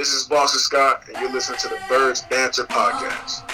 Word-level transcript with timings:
This 0.00 0.14
is 0.14 0.24
Boston 0.24 0.60
Scott, 0.60 1.04
and 1.08 1.16
you're 1.20 1.30
listening 1.30 1.58
to 1.58 1.68
the 1.68 1.78
Birds 1.86 2.22
Banter 2.22 2.64
Podcast. 2.64 3.44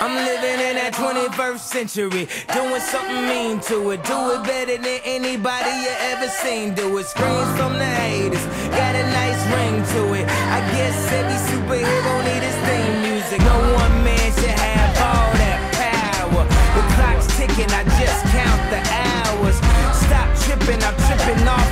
I'm 0.00 0.16
living 0.16 0.64
in 0.64 0.80
that 0.80 0.96
21st 0.96 1.60
century, 1.60 2.24
doing 2.56 2.80
something 2.80 3.28
mean 3.28 3.60
to 3.68 3.90
it. 3.90 4.00
Do 4.08 4.16
it 4.32 4.42
better 4.48 4.80
than 4.80 5.00
anybody 5.04 5.68
you 5.84 5.92
ever 6.08 6.28
seen. 6.40 6.72
Do 6.72 6.96
it. 6.96 7.04
Screams 7.04 7.52
from 7.60 7.76
the 7.76 7.84
haters, 7.84 8.46
got 8.72 8.96
a 8.96 9.04
nice 9.12 9.42
ring 9.52 9.84
to 9.92 10.00
it. 10.16 10.24
I 10.24 10.64
guess 10.72 10.96
every 11.12 11.36
superhero 11.52 12.12
need 12.24 12.40
his 12.40 12.56
theme 12.64 13.12
music. 13.12 13.44
No 13.44 13.60
one 13.76 13.92
man 14.08 14.32
should 14.40 14.56
have 14.56 14.96
all 15.04 15.28
that 15.36 15.60
power. 15.76 16.48
The 16.48 16.82
clock's 16.96 17.28
ticking, 17.36 17.68
I 17.68 17.84
just 18.00 18.24
count 18.32 18.62
the 18.72 18.80
hours. 18.88 19.60
Stop 20.00 20.32
tripping, 20.48 20.80
I'm 20.80 20.96
tripping 20.96 21.44
off 21.44 21.69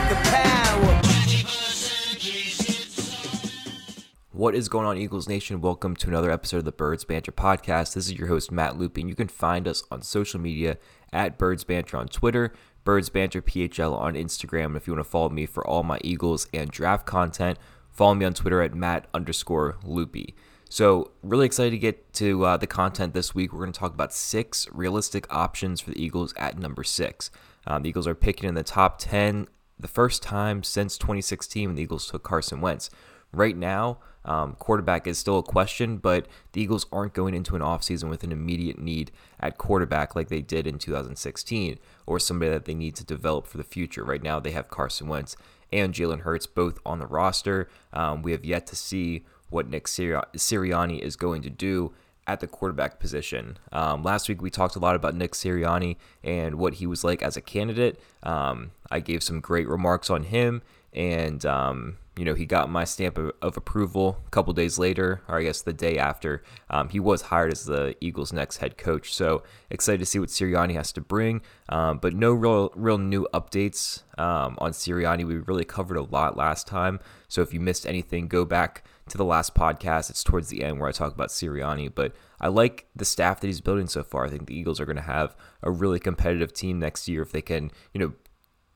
What 4.39 4.55
is 4.55 4.69
going 4.69 4.87
on, 4.87 4.97
Eagles 4.97 5.29
Nation? 5.29 5.61
Welcome 5.61 5.97
to 5.97 6.07
another 6.07 6.31
episode 6.31 6.59
of 6.59 6.65
the 6.65 6.71
Birds 6.71 7.03
Banter 7.03 7.33
podcast. 7.33 7.95
This 7.95 8.07
is 8.07 8.13
your 8.13 8.29
host, 8.29 8.53
Matt 8.53 8.79
Looping. 8.79 9.09
You 9.09 9.17
can 9.17 9.27
find 9.27 9.67
us 9.67 9.83
on 9.91 10.01
social 10.01 10.39
media 10.39 10.79
at 11.13 11.39
Birds 11.39 11.65
Banter 11.65 11.97
on 11.97 12.07
Twitter, 12.07 12.53
Birds 12.85 13.09
Banter 13.09 13.43
PHL 13.43 13.99
on 13.99 14.15
Instagram. 14.15 14.67
And 14.67 14.77
if 14.77 14.87
you 14.87 14.93
want 14.93 15.05
to 15.05 15.11
follow 15.11 15.29
me 15.29 15.45
for 15.45 15.67
all 15.67 15.83
my 15.83 15.99
Eagles 16.05 16.47
and 16.55 16.71
draft 16.71 17.05
content, 17.05 17.59
follow 17.91 18.15
me 18.15 18.25
on 18.25 18.33
Twitter 18.33 18.63
at 18.63 18.77
Matt 18.77 19.09
underscore 19.13 19.77
Loopy. 19.83 20.37
So, 20.69 21.11
really 21.25 21.47
excited 21.47 21.71
to 21.71 21.79
get 21.79 22.13
to 22.13 22.45
uh, 22.45 22.57
the 22.57 22.69
content 22.69 23.15
this 23.15 23.35
week. 23.35 23.53
We're 23.53 23.59
going 23.59 23.73
to 23.73 23.81
talk 23.81 23.93
about 23.93 24.15
six 24.15 24.69
realistic 24.71 25.27
options 25.35 25.81
for 25.81 25.91
the 25.91 26.01
Eagles 26.01 26.33
at 26.37 26.57
number 26.57 26.85
six. 26.85 27.33
Um, 27.67 27.83
the 27.83 27.89
Eagles 27.89 28.07
are 28.07 28.15
picking 28.15 28.49
in 28.49 28.55
the 28.55 28.63
top 28.63 29.01
10 29.01 29.49
the 29.81 29.89
first 29.89 30.23
time 30.23 30.63
since 30.63 30.97
2016 30.97 31.69
when 31.69 31.75
the 31.75 31.83
Eagles 31.83 32.09
took 32.09 32.23
Carson 32.23 32.61
Wentz. 32.61 32.89
Right 33.33 33.57
now, 33.57 33.99
um, 34.25 34.55
quarterback 34.59 35.07
is 35.07 35.19
still 35.19 35.39
a 35.39 35.43
question, 35.43 35.99
but 35.99 36.27
the 36.53 36.61
Eagles 36.63 36.87
aren't 36.93 37.15
going 37.15 37.35
into 37.35 37.57
an 37.57 37.63
offseason 37.63 38.11
with 38.11 38.25
an 38.25 38.33
immediate 38.33 38.79
need 38.79 39.11
at 39.41 39.59
quarterback 39.59 40.15
like 40.15 40.29
they 40.29 40.43
did 40.43 40.67
in 40.67 40.79
2016 40.79 41.79
or 42.07 42.19
somebody 42.19 42.51
that 42.51 42.65
they 42.65 42.75
need 42.75 42.95
to 42.97 43.05
develop 43.05 43.47
for 43.47 43.57
the 43.57 43.65
future. 43.65 44.05
Right 44.05 44.23
now, 44.23 44.39
they 44.41 44.51
have 44.51 44.69
Carson 44.69 45.09
Wentz 45.09 45.37
and 45.73 45.95
Jalen 45.95 46.21
Hurts 46.21 46.47
both 46.47 46.79
on 46.85 46.99
the 46.99 47.07
roster. 47.07 47.69
Um, 47.93 48.23
we 48.23 48.33
have 48.33 48.45
yet 48.45 48.67
to 48.69 48.77
see 48.77 49.25
what 49.51 49.69
Nick 49.69 49.87
Sirianni 49.87 50.99
is 50.99 51.17
going 51.17 51.43
to 51.43 51.51
do 51.51 51.93
at 52.27 52.41
the 52.41 52.47
quarterback 52.47 53.01
position. 53.01 53.57
Um, 53.73 54.03
last 54.03 54.29
week 54.29 54.43
we 54.43 54.51
talked 54.51 54.77
a 54.77 54.79
lot 54.79 54.95
about 54.95 55.15
Nick 55.15 55.33
Sirianni 55.33 55.97
and 56.23 56.57
what 56.57 56.75
he 56.75 56.87
was 56.87 57.03
like 57.03 57.23
as 57.23 57.37
a 57.39 57.41
candidate. 57.41 57.99
Um, 58.23 58.73
I 58.91 59.01
gave 59.01 59.23
some 59.23 59.41
great 59.41 59.67
remarks 59.67 60.11
on 60.11 60.25
him, 60.25 60.63
and 60.93 61.45
um, 61.45 61.99
you 62.19 62.25
know, 62.25 62.35
he 62.35 62.47
got 62.47 62.69
my 62.69 62.83
stamp 62.83 63.17
of, 63.17 63.31
of, 63.41 63.57
approval 63.57 64.21
a 64.27 64.31
couple 64.31 64.53
days 64.53 64.77
later, 64.77 65.23
or 65.29 65.39
I 65.39 65.45
guess 65.45 65.63
the 65.63 65.73
day 65.73 65.99
after. 65.99 66.43
Um, 66.69 66.89
he 66.89 66.99
was 66.99 67.23
hired 67.23 67.53
as 67.53 67.65
the 67.65 67.95
Eagles' 68.01 68.33
next 68.33 68.57
head 68.57 68.77
coach. 68.77 69.15
So 69.15 69.45
excited 69.71 70.01
to 70.01 70.07
see 70.07 70.19
what 70.19 70.29
Sirianni 70.29 70.75
has 70.75 70.91
to 70.93 71.01
bring. 71.01 71.43
Um, 71.69 71.99
but 71.99 72.15
no 72.15 72.33
real, 72.33 72.73
real 72.75 72.99
new 72.99 73.29
updates 73.33 74.03
um, 74.19 74.57
on 74.59 74.73
Sirianni. 74.73 75.25
We 75.25 75.37
really 75.37 75.65
covered 75.65 75.97
a 75.97 76.03
lot 76.03 76.37
last 76.37 76.67
time. 76.67 76.99
So 77.29 77.41
if 77.43 77.55
you 77.55 77.61
missed 77.61 77.87
anything, 77.87 78.27
go 78.27 78.45
back 78.45 78.85
to 79.11 79.17
the 79.17 79.25
last 79.25 79.55
podcast. 79.55 80.11
It's 80.11 80.25
towards 80.25 80.49
the 80.49 80.65
end 80.65 80.81
where 80.81 80.89
I 80.89 80.93
talk 80.93 81.15
about 81.15 81.29
Sirianni. 81.29 81.95
But 81.95 82.17
I 82.41 82.49
like 82.49 82.87
the 82.97 83.05
staff 83.05 83.39
that 83.41 83.47
he's 83.47 83.61
building 83.61 83.87
so 83.87 84.03
far. 84.03 84.25
I 84.25 84.29
think 84.29 84.47
the 84.47 84.59
Eagles 84.59 84.81
are 84.81 84.87
going 84.87 84.97
to 84.97 85.03
have 85.03 85.37
a 85.63 85.71
really 85.71 86.01
competitive 86.01 86.53
team 86.53 86.81
next 86.81 87.07
year 87.07 87.23
if 87.23 87.31
they 87.31 87.43
can, 87.43 87.71
you 87.95 88.01
know, 88.01 88.13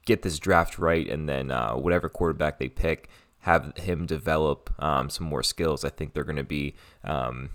get 0.05 0.22
this 0.22 0.39
draft 0.39 0.78
right 0.78 1.08
and 1.08 1.28
then 1.28 1.50
uh, 1.50 1.75
whatever 1.75 2.08
quarterback 2.08 2.58
they 2.58 2.69
pick 2.69 3.08
have 3.41 3.77
him 3.77 4.06
develop 4.06 4.72
um, 4.78 5.11
some 5.11 5.27
more 5.27 5.42
skills, 5.42 5.84
I 5.84 5.91
think 5.91 6.14
they're 6.14 6.25
going 6.25 6.36
to 6.36 6.45
be 6.45 6.75
um, 7.05 7.50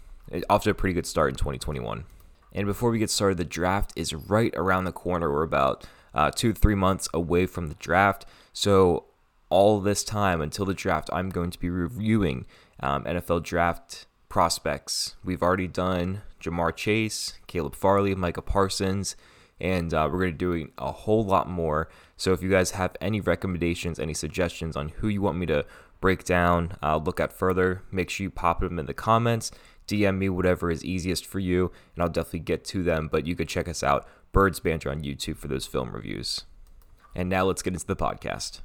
off 0.50 0.64
to 0.64 0.72
a 0.72 0.74
pretty 0.74 0.94
good 0.94 1.06
start 1.06 1.30
in 1.30 1.36
2021. 1.36 2.04
And 2.54 2.68
before 2.68 2.90
we 2.92 3.00
get 3.00 3.10
started, 3.10 3.38
the 3.38 3.46
draft 3.46 3.94
is 3.96 4.14
right 4.14 4.54
around 4.56 4.84
the 4.84 4.92
corner. 4.92 5.32
We're 5.32 5.44
about 5.44 5.86
uh, 6.14 6.32
two 6.32 6.54
three 6.54 6.76
months 6.76 7.08
away 7.14 7.46
from 7.46 7.68
the 7.68 7.76
draft. 7.76 8.26
So, 8.52 9.06
all 9.50 9.80
this 9.80 10.04
time 10.04 10.42
until 10.42 10.66
the 10.66 10.74
draft, 10.74 11.10
I'm 11.14 11.30
going 11.30 11.52
to 11.52 11.60
be 11.60 11.70
reviewing 11.70 12.46
um, 12.82 13.06
NFL 13.06 13.44
draft 13.44 14.08
prospects. 14.28 15.16
We've 15.24 15.42
already 15.42 15.68
done 15.68 16.22
Ja'Marr 16.42 16.76
Chase, 16.76 17.34
Caleb 17.48 17.76
Farley, 17.76 18.14
Micah 18.14 18.42
Parsons, 18.42 19.16
and 19.62 19.94
uh, 19.94 20.10
we're 20.12 20.20
going 20.20 20.32
to 20.32 20.36
be 20.36 20.38
doing 20.38 20.72
a 20.78 20.92
whole 20.92 21.24
lot 21.24 21.50
more. 21.50 21.90
So 22.18 22.34
if 22.34 22.42
you 22.42 22.50
guys 22.50 22.72
have 22.72 22.98
any 23.00 23.22
recommendations, 23.22 24.00
any 24.00 24.14
suggestions 24.14 24.76
on 24.76 24.90
who 24.90 25.08
you 25.08 25.22
want 25.22 25.38
me 25.38 25.46
to 25.46 25.66
break 26.02 26.24
down, 26.24 26.74
uh, 26.82 26.98
look 26.98 27.20
at 27.20 27.32
further, 27.32 27.84
make 27.92 28.10
sure 28.10 28.26
you 28.26 28.32
pop 28.32 28.60
them 28.60 28.80
in 28.80 28.88
the 28.88 28.94
comments. 28.94 29.52
DM 29.88 30.18
me 30.18 30.28
whatever 30.28 30.70
is 30.70 30.84
easiest 30.84 31.26
for 31.26 31.40
you, 31.40 31.72
and 31.96 32.04
I'll 32.04 32.10
definitely 32.10 32.40
get 32.40 32.66
to 32.66 32.84
them. 32.84 33.08
But 33.10 33.26
you 33.26 33.36
could 33.36 33.48
check 33.48 33.70
us 33.70 33.84
out, 33.84 34.06
Birds 34.34 34.60
Banter 34.60 34.90
on 34.90 35.02
YouTube 35.02 35.38
for 35.38 35.48
those 35.48 35.66
film 35.66 35.92
reviews. 35.92 36.44
And 37.16 37.30
now 37.30 37.46
let's 37.46 37.62
get 37.62 37.74
into 37.74 37.88
the 37.88 37.96
podcast. 37.96 38.62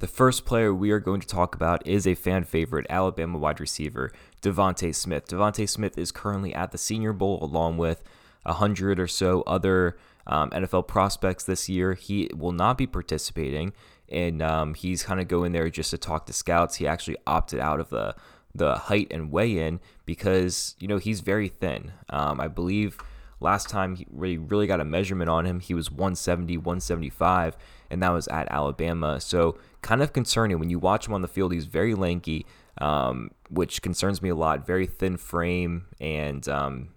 The 0.00 0.06
first 0.08 0.44
player 0.44 0.74
we 0.74 0.90
are 0.90 1.00
going 1.00 1.20
to 1.20 1.26
talk 1.26 1.54
about 1.54 1.86
is 1.86 2.06
a 2.06 2.14
fan 2.14 2.44
favorite, 2.44 2.86
Alabama 2.90 3.38
wide 3.38 3.60
receiver, 3.60 4.12
DeVonta 4.42 4.94
Smith. 4.94 5.28
DeVonta 5.28 5.68
Smith 5.68 5.96
is 5.96 6.12
currently 6.12 6.52
at 6.54 6.72
the 6.72 6.78
Senior 6.78 7.12
Bowl 7.12 7.42
along 7.42 7.78
with 7.78 8.02
a 8.44 8.54
hundred 8.54 9.00
or 9.00 9.06
so 9.06 9.42
other 9.46 9.96
um, 10.26 10.50
NFL 10.50 10.86
prospects 10.86 11.44
this 11.44 11.68
year. 11.68 11.94
He 11.94 12.30
will 12.34 12.52
not 12.52 12.78
be 12.78 12.86
participating, 12.86 13.72
and 14.08 14.42
um, 14.42 14.74
he's 14.74 15.02
kind 15.02 15.20
of 15.20 15.28
going 15.28 15.52
there 15.52 15.68
just 15.70 15.90
to 15.90 15.98
talk 15.98 16.26
to 16.26 16.32
scouts. 16.32 16.76
He 16.76 16.86
actually 16.86 17.16
opted 17.26 17.60
out 17.60 17.80
of 17.80 17.90
the 17.90 18.14
the 18.56 18.76
height 18.76 19.08
and 19.10 19.32
weigh 19.32 19.58
in 19.58 19.80
because 20.06 20.76
you 20.78 20.88
know 20.88 20.98
he's 20.98 21.20
very 21.20 21.48
thin. 21.48 21.92
Um, 22.08 22.40
I 22.40 22.48
believe 22.48 22.98
last 23.40 23.68
time 23.68 23.96
he 23.96 24.06
really, 24.10 24.38
really 24.38 24.66
got 24.66 24.80
a 24.80 24.84
measurement 24.84 25.28
on 25.28 25.44
him, 25.44 25.60
he 25.60 25.74
was 25.74 25.90
170, 25.90 26.56
175, 26.56 27.56
and 27.90 28.02
that 28.02 28.10
was 28.10 28.26
at 28.28 28.50
Alabama. 28.50 29.20
So 29.20 29.58
kind 29.82 30.02
of 30.02 30.12
concerning 30.12 30.58
when 30.58 30.70
you 30.70 30.78
watch 30.78 31.06
him 31.06 31.14
on 31.14 31.22
the 31.22 31.28
field. 31.28 31.52
He's 31.52 31.66
very 31.66 31.94
lanky, 31.94 32.46
um, 32.78 33.30
which 33.50 33.82
concerns 33.82 34.22
me 34.22 34.30
a 34.30 34.34
lot. 34.34 34.66
Very 34.66 34.86
thin 34.86 35.16
frame 35.16 35.86
and 36.00 36.48
um, 36.48 36.88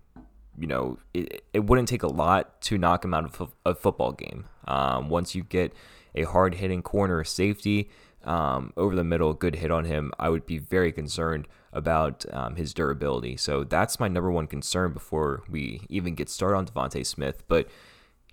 you 0.57 0.67
know, 0.67 0.97
it, 1.13 1.43
it 1.53 1.65
wouldn't 1.65 1.87
take 1.87 2.03
a 2.03 2.07
lot 2.07 2.59
to 2.61 2.77
knock 2.77 3.05
him 3.05 3.13
out 3.13 3.25
of 3.25 3.53
a 3.65 3.75
football 3.75 4.11
game. 4.11 4.45
Um, 4.67 5.09
once 5.09 5.35
you 5.35 5.43
get 5.43 5.73
a 6.15 6.23
hard 6.23 6.55
hitting 6.55 6.81
corner 6.81 7.23
safety 7.23 7.89
um, 8.23 8.73
over 8.75 8.95
the 8.95 9.03
middle, 9.03 9.33
good 9.33 9.55
hit 9.55 9.71
on 9.71 9.85
him, 9.85 10.11
I 10.19 10.29
would 10.29 10.45
be 10.45 10.57
very 10.57 10.91
concerned 10.91 11.47
about 11.71 12.25
um, 12.33 12.55
his 12.55 12.73
durability. 12.73 13.37
So 13.37 13.63
that's 13.63 13.99
my 13.99 14.07
number 14.07 14.31
one 14.31 14.47
concern 14.47 14.93
before 14.93 15.43
we 15.49 15.81
even 15.89 16.15
get 16.15 16.29
started 16.29 16.57
on 16.57 16.65
DeVonta 16.65 17.05
Smith. 17.05 17.43
But 17.47 17.67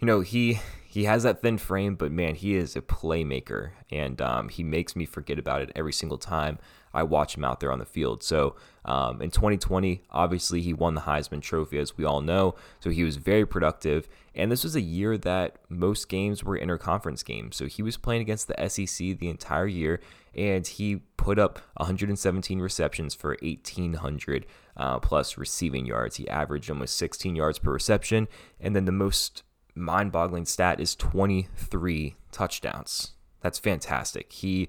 you 0.01 0.07
know, 0.07 0.21
he 0.21 0.61
he 0.87 1.05
has 1.05 1.23
that 1.25 1.43
thin 1.43 1.59
frame, 1.59 1.95
but 1.95 2.11
man, 2.11 2.34
he 2.34 2.55
is 2.55 2.77
a 2.77 2.81
playmaker, 2.81 3.73
and 3.91 4.21
um, 4.21 4.49
he 4.49 4.63
makes 4.63 4.97
me 4.97 5.05
forget 5.05 5.39
about 5.39 5.63
it 5.63 5.73
every 5.75 5.93
single 5.93 6.19
time 6.19 6.59
I 6.94 7.03
watch 7.03 7.37
him 7.37 7.44
out 7.44 7.60
there 7.60 7.72
on 7.72 7.81
the 7.81 7.84
field. 7.84 8.22
So 8.22 8.55
um, 8.84 9.21
in 9.21 9.31
2020, 9.31 10.03
obviously 10.10 10.60
he 10.60 10.72
won 10.72 10.94
the 10.94 11.03
Heisman 11.03 11.43
Trophy, 11.43 11.78
as 11.78 11.97
we 11.97 12.05
all 12.05 12.21
know. 12.21 12.55
So 12.81 12.91
he 12.91 13.03
was 13.03 13.16
very 13.16 13.44
productive, 13.44 14.09
and 14.34 14.50
this 14.50 14.62
was 14.62 14.77
a 14.77 14.81
year 14.81 15.19
that 15.19 15.56
most 15.69 16.09
games 16.09 16.44
were 16.44 16.59
interconference 16.59 17.25
games. 17.25 17.56
So 17.56 17.66
he 17.66 17.83
was 17.83 17.97
playing 17.97 18.22
against 18.22 18.47
the 18.47 18.69
SEC 18.69 19.19
the 19.19 19.28
entire 19.28 19.66
year, 19.66 20.00
and 20.34 20.66
he 20.66 20.97
put 21.16 21.38
up 21.38 21.60
117 21.75 22.60
receptions 22.60 23.15
for 23.15 23.37
1,800 23.43 24.47
uh, 24.77 24.99
plus 25.00 25.37
receiving 25.37 25.87
yards. 25.87 26.16
He 26.16 26.28
averaged 26.28 26.71
almost 26.71 26.97
16 26.97 27.34
yards 27.34 27.59
per 27.59 27.72
reception, 27.72 28.28
and 28.60 28.77
then 28.77 28.84
the 28.84 28.93
most 28.93 29.43
mind-boggling 29.75 30.47
stat 30.47 30.78
is 30.78 30.94
23 30.94 32.15
touchdowns. 32.31 33.12
That's 33.41 33.59
fantastic. 33.59 34.33
He 34.33 34.69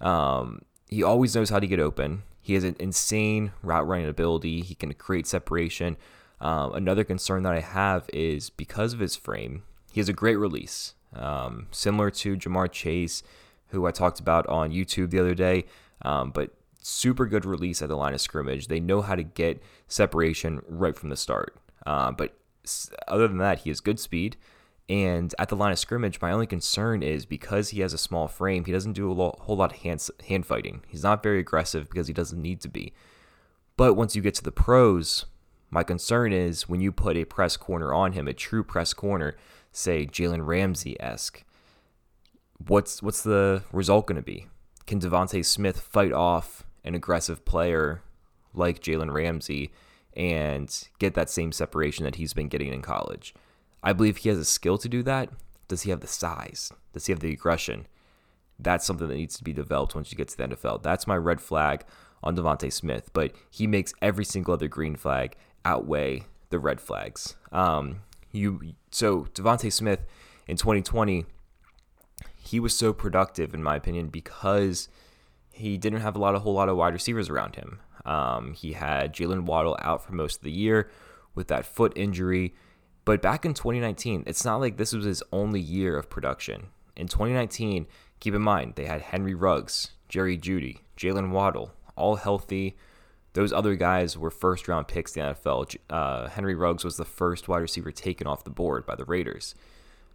um, 0.00 0.62
he 0.92 1.02
always 1.02 1.34
knows 1.34 1.48
how 1.48 1.58
to 1.58 1.66
get 1.66 1.80
open. 1.80 2.22
He 2.40 2.54
has 2.54 2.64
an 2.64 2.76
insane 2.78 3.52
route 3.62 3.86
running 3.86 4.08
ability. 4.08 4.60
He 4.60 4.74
can 4.74 4.92
create 4.94 5.26
separation. 5.26 5.96
Um, 6.40 6.74
another 6.74 7.02
concern 7.04 7.44
that 7.44 7.54
I 7.54 7.60
have 7.60 8.10
is 8.12 8.50
because 8.50 8.92
of 8.92 8.98
his 8.98 9.16
frame, 9.16 9.62
he 9.90 10.00
has 10.00 10.08
a 10.08 10.12
great 10.12 10.36
release, 10.36 10.94
um, 11.14 11.68
similar 11.70 12.10
to 12.10 12.36
Ja'Marr 12.36 12.70
Chase, 12.70 13.22
who 13.68 13.86
I 13.86 13.90
talked 13.90 14.20
about 14.20 14.46
on 14.48 14.70
YouTube 14.70 15.10
the 15.10 15.20
other 15.20 15.34
day. 15.34 15.64
Um, 16.02 16.30
but 16.30 16.50
super 16.82 17.26
good 17.26 17.46
release 17.46 17.80
at 17.80 17.88
the 17.88 17.96
line 17.96 18.12
of 18.12 18.20
scrimmage. 18.20 18.66
They 18.66 18.80
know 18.80 19.00
how 19.02 19.14
to 19.14 19.22
get 19.22 19.62
separation 19.88 20.60
right 20.68 20.96
from 20.96 21.08
the 21.08 21.16
start. 21.16 21.56
Uh, 21.86 22.10
but 22.10 22.34
other 23.08 23.28
than 23.28 23.38
that, 23.38 23.60
he 23.60 23.70
has 23.70 23.80
good 23.80 23.98
speed. 23.98 24.36
And 24.88 25.34
at 25.38 25.48
the 25.48 25.56
line 25.56 25.72
of 25.72 25.78
scrimmage, 25.78 26.20
my 26.20 26.32
only 26.32 26.46
concern 26.46 27.02
is 27.02 27.24
because 27.24 27.70
he 27.70 27.80
has 27.80 27.92
a 27.92 27.98
small 27.98 28.28
frame, 28.28 28.64
he 28.64 28.72
doesn't 28.72 28.92
do 28.94 29.10
a 29.10 29.14
whole 29.14 29.56
lot 29.56 29.72
of 29.72 29.78
hand, 29.78 30.06
hand 30.28 30.44
fighting. 30.44 30.82
He's 30.88 31.04
not 31.04 31.22
very 31.22 31.38
aggressive 31.38 31.88
because 31.88 32.08
he 32.08 32.12
doesn't 32.12 32.40
need 32.40 32.60
to 32.62 32.68
be. 32.68 32.92
But 33.76 33.94
once 33.94 34.14
you 34.14 34.22
get 34.22 34.34
to 34.34 34.44
the 34.44 34.52
pros, 34.52 35.26
my 35.70 35.82
concern 35.82 36.32
is 36.32 36.68
when 36.68 36.80
you 36.80 36.92
put 36.92 37.16
a 37.16 37.24
press 37.24 37.56
corner 37.56 37.94
on 37.94 38.12
him, 38.12 38.28
a 38.28 38.34
true 38.34 38.62
press 38.62 38.92
corner, 38.92 39.36
say 39.70 40.04
Jalen 40.04 40.46
Ramsey 40.46 41.00
esque, 41.00 41.44
what's 42.66 43.02
what's 43.02 43.22
the 43.22 43.62
result 43.72 44.06
going 44.06 44.16
to 44.16 44.22
be? 44.22 44.48
Can 44.86 45.00
DeVonta 45.00 45.44
Smith 45.44 45.80
fight 45.80 46.12
off 46.12 46.64
an 46.84 46.94
aggressive 46.94 47.44
player 47.44 48.02
like 48.52 48.80
Jalen 48.80 49.12
Ramsey 49.12 49.72
and 50.14 50.88
get 50.98 51.14
that 51.14 51.30
same 51.30 51.52
separation 51.52 52.04
that 52.04 52.16
he's 52.16 52.34
been 52.34 52.48
getting 52.48 52.72
in 52.72 52.82
college? 52.82 53.34
I 53.82 53.92
believe 53.92 54.18
he 54.18 54.28
has 54.28 54.38
a 54.38 54.44
skill 54.44 54.78
to 54.78 54.88
do 54.88 55.02
that. 55.02 55.30
Does 55.68 55.82
he 55.82 55.90
have 55.90 56.00
the 56.00 56.06
size? 56.06 56.72
Does 56.92 57.06
he 57.06 57.12
have 57.12 57.20
the 57.20 57.32
aggression? 57.32 57.86
That's 58.58 58.84
something 58.84 59.08
that 59.08 59.14
needs 59.14 59.36
to 59.38 59.44
be 59.44 59.52
developed 59.52 59.94
once 59.94 60.12
you 60.12 60.16
get 60.16 60.28
to 60.28 60.36
the 60.36 60.48
NFL. 60.48 60.82
That's 60.82 61.06
my 61.06 61.16
red 61.16 61.40
flag 61.40 61.84
on 62.22 62.36
DeVonta 62.36 62.72
Smith, 62.72 63.10
but 63.12 63.32
he 63.50 63.66
makes 63.66 63.92
every 64.00 64.24
single 64.24 64.54
other 64.54 64.68
green 64.68 64.94
flag 64.94 65.36
outweigh 65.64 66.24
the 66.50 66.58
red 66.58 66.80
flags. 66.80 67.36
Um, 67.50 68.02
you 68.30 68.74
so 68.90 69.24
DeVonta 69.34 69.72
Smith 69.72 70.00
in 70.46 70.56
2020, 70.56 71.26
he 72.36 72.60
was 72.60 72.76
so 72.76 72.92
productive 72.92 73.54
in 73.54 73.62
my 73.62 73.76
opinion 73.76 74.08
because 74.08 74.88
he 75.50 75.76
didn't 75.76 76.00
have 76.00 76.16
a 76.16 76.18
lot, 76.18 76.34
a 76.34 76.40
whole 76.40 76.54
lot 76.54 76.68
of 76.68 76.76
wide 76.76 76.92
receivers 76.92 77.28
around 77.28 77.56
him. 77.56 77.80
Um, 78.04 78.54
he 78.54 78.72
had 78.72 79.14
Jaylen 79.14 79.44
Waddle 79.44 79.76
out 79.80 80.04
for 80.04 80.12
most 80.12 80.38
of 80.38 80.42
the 80.42 80.52
year 80.52 80.90
with 81.34 81.48
that 81.48 81.64
foot 81.64 81.92
injury. 81.96 82.54
But 83.04 83.22
back 83.22 83.44
in 83.44 83.54
2019, 83.54 84.24
it's 84.26 84.44
not 84.44 84.60
like 84.60 84.76
this 84.76 84.92
was 84.92 85.04
his 85.04 85.22
only 85.32 85.60
year 85.60 85.96
of 85.96 86.08
production. 86.08 86.68
In 86.96 87.08
2019, 87.08 87.86
keep 88.20 88.34
in 88.34 88.42
mind, 88.42 88.74
they 88.76 88.84
had 88.84 89.02
Henry 89.02 89.34
Ruggs, 89.34 89.92
Jerry 90.08 90.38
Jeudy, 90.38 90.78
Jaylen 90.96 91.30
Waddle, 91.30 91.72
all 91.96 92.16
healthy. 92.16 92.76
Those 93.32 93.52
other 93.52 93.74
guys 93.74 94.16
were 94.16 94.30
first 94.30 94.68
round 94.68 94.88
picks 94.88 95.16
in 95.16 95.24
the 95.24 95.34
NFL. 95.34 95.76
Uh, 95.90 96.28
Henry 96.28 96.54
Ruggs 96.54 96.84
was 96.84 96.96
the 96.96 97.04
first 97.04 97.48
wide 97.48 97.58
receiver 97.58 97.90
taken 97.90 98.26
off 98.26 98.44
the 98.44 98.50
board 98.50 98.86
by 98.86 98.94
the 98.94 99.04
Raiders. 99.04 99.54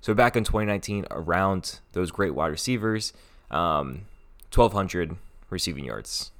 So 0.01 0.13
back 0.13 0.35
in 0.35 0.43
2019, 0.43 1.07
around 1.09 1.79
those 1.93 2.11
great 2.11 2.35
wide 2.35 2.47
receivers, 2.47 3.11
um, 3.49 4.05
1,200 4.53 5.17
receiving 5.49 5.85
yards, 5.85 6.31